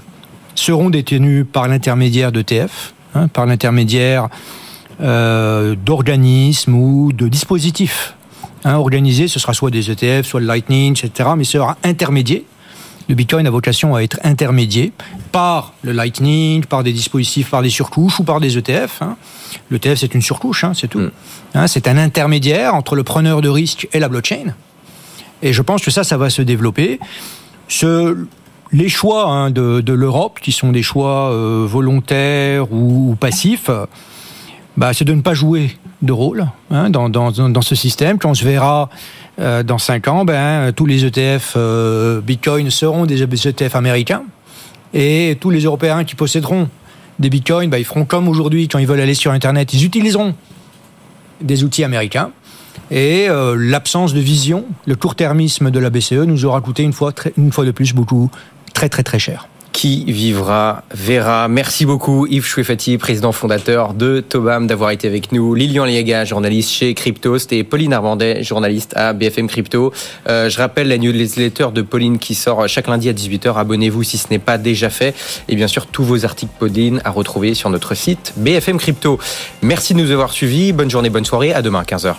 seront 0.55 0.89
détenus 0.89 1.45
par 1.51 1.67
l'intermédiaire 1.67 2.31
d'ETF, 2.31 2.93
hein, 3.15 3.27
par 3.27 3.45
l'intermédiaire 3.45 4.29
d'organismes 4.99 6.75
ou 6.75 7.11
de 7.13 7.27
dispositifs 7.27 8.15
hein, 8.63 8.75
organisé, 8.75 9.27
ce 9.27 9.39
sera 9.39 9.53
soit 9.53 9.71
des 9.71 9.91
ETF, 9.91 10.25
soit 10.25 10.39
le 10.39 10.45
Lightning, 10.45 10.97
etc., 10.97 11.29
mais 11.37 11.43
ce 11.43 11.53
sera 11.53 11.77
intermédié. 11.83 12.45
Le 13.09 13.15
Bitcoin 13.15 13.47
a 13.47 13.49
vocation 13.49 13.95
à 13.95 14.01
être 14.01 14.19
intermédié 14.23 14.93
par 15.31 15.73
le 15.81 15.93
Lightning, 15.93 16.63
par 16.63 16.83
des 16.83 16.93
dispositifs, 16.93 17.49
par 17.49 17.63
des 17.63 17.71
surcouches 17.71 18.19
ou 18.19 18.23
par 18.23 18.39
des 18.39 18.57
ETF. 18.57 19.01
Hein. 19.01 19.17
L'ETF, 19.71 19.95
c'est 19.95 20.13
une 20.13 20.21
surcouche, 20.21 20.63
hein, 20.63 20.73
c'est 20.75 20.87
tout. 20.87 20.99
Mm. 20.99 21.67
C'est 21.67 21.87
un 21.87 21.97
intermédiaire 21.97 22.75
entre 22.75 22.95
le 22.95 23.01
preneur 23.01 23.41
de 23.41 23.49
risque 23.49 23.87
et 23.93 23.99
la 23.99 24.09
blockchain. 24.09 24.53
Et 25.41 25.53
je 25.53 25.61
pense 25.63 25.83
que 25.83 25.89
ça, 25.89 26.03
ça 26.03 26.17
va 26.17 26.29
se 26.29 26.43
développer. 26.43 26.99
Ce, 27.67 28.15
les 28.71 28.89
choix 28.89 29.49
de, 29.49 29.81
de 29.81 29.93
l'Europe, 29.93 30.39
qui 30.39 30.51
sont 30.51 30.71
des 30.71 30.83
choix 30.83 31.31
euh, 31.31 31.65
volontaires 31.67 32.71
ou, 32.71 33.11
ou 33.11 33.15
passifs, 33.15 33.71
bah, 34.77 34.93
c'est 34.93 35.05
de 35.05 35.13
ne 35.13 35.21
pas 35.21 35.33
jouer 35.33 35.75
de 36.01 36.11
rôle 36.13 36.47
hein, 36.71 36.89
dans, 36.89 37.61
ce 37.61 37.75
système. 37.75 38.17
Quand 38.19 38.33
se 38.33 38.45
verra 38.45 38.89
euh, 39.39 39.63
dans 39.63 39.77
5 39.77 40.07
ans, 40.07 40.25
ben, 40.25 40.71
tous 40.71 40.85
les 40.85 41.05
ETF 41.05 41.53
euh, 41.57 42.21
Bitcoin 42.21 42.69
seront 42.69 43.05
des 43.05 43.21
ETF 43.23 43.75
américains 43.75 44.23
et 44.93 45.37
tous 45.39 45.49
les 45.49 45.61
Européens 45.61 46.03
qui 46.03 46.15
posséderont 46.15 46.69
des 47.19 47.29
Bitcoins, 47.29 47.69
ben, 47.69 47.77
ils 47.77 47.85
feront 47.85 48.05
comme 48.05 48.27
aujourd'hui 48.27 48.67
quand 48.67 48.79
ils 48.79 48.87
veulent 48.87 49.01
aller 49.01 49.13
sur 49.13 49.31
Internet, 49.31 49.73
ils 49.73 49.83
utiliseront 49.85 50.33
des 51.41 51.63
outils 51.63 51.83
américains. 51.83 52.31
Et 52.91 53.27
euh, 53.29 53.55
l'absence 53.57 54.13
de 54.13 54.19
vision, 54.19 54.65
le 54.87 54.95
court-termisme 54.95 55.69
de 55.69 55.79
la 55.79 55.89
BCE 55.89 56.13
nous 56.13 56.45
aura 56.45 56.61
coûté 56.61 56.83
une 56.83 56.93
fois, 56.93 57.13
une 57.37 57.51
fois 57.51 57.65
de 57.65 57.71
plus 57.71 57.93
beaucoup, 57.93 58.31
très 58.73 58.89
très 58.89 59.03
très 59.03 59.19
cher. 59.19 59.47
Qui 59.71 60.03
vivra 60.05 60.83
verra. 60.93 61.47
Merci 61.47 61.85
beaucoup 61.85 62.25
Yves 62.27 62.45
Chouefati, 62.45 62.97
président 62.97 63.31
fondateur 63.31 63.93
de 63.93 64.19
Tobam, 64.19 64.67
d'avoir 64.67 64.91
été 64.91 65.07
avec 65.07 65.31
nous. 65.31 65.53
Lilian 65.53 65.85
Liega, 65.85 66.25
journaliste 66.25 66.71
chez 66.71 66.93
Cryptost 66.93 67.53
et 67.53 67.63
Pauline 67.63 67.93
Armandet, 67.93 68.43
journaliste 68.43 68.93
à 68.97 69.13
BFM 69.13 69.47
Crypto. 69.47 69.93
Euh, 70.27 70.49
je 70.49 70.57
rappelle 70.57 70.89
la 70.89 70.97
newsletter 70.97 71.67
de 71.73 71.81
Pauline 71.81 72.19
qui 72.19 72.35
sort 72.35 72.67
chaque 72.67 72.87
lundi 72.87 73.07
à 73.07 73.13
18h. 73.13 73.55
Abonnez-vous 73.55 74.03
si 74.03 74.17
ce 74.17 74.27
n'est 74.31 74.39
pas 74.39 74.57
déjà 74.57 74.89
fait. 74.89 75.15
Et 75.47 75.55
bien 75.55 75.67
sûr, 75.67 75.85
tous 75.87 76.03
vos 76.03 76.25
articles 76.25 76.51
Pauline 76.59 77.01
à 77.05 77.11
retrouver 77.11 77.53
sur 77.53 77.69
notre 77.69 77.95
site 77.95 78.33
BFM 78.37 78.77
Crypto. 78.77 79.19
Merci 79.61 79.93
de 79.93 79.99
nous 79.99 80.11
avoir 80.11 80.31
suivis. 80.31 80.73
Bonne 80.73 80.89
journée, 80.89 81.09
bonne 81.09 81.25
soirée. 81.25 81.53
À 81.53 81.61
demain, 81.61 81.83
15h. 81.83 82.15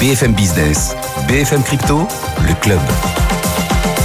BFM 0.00 0.32
Business, 0.32 0.96
BFM 1.28 1.62
Crypto, 1.62 2.08
le 2.48 2.54
club. 2.62 2.80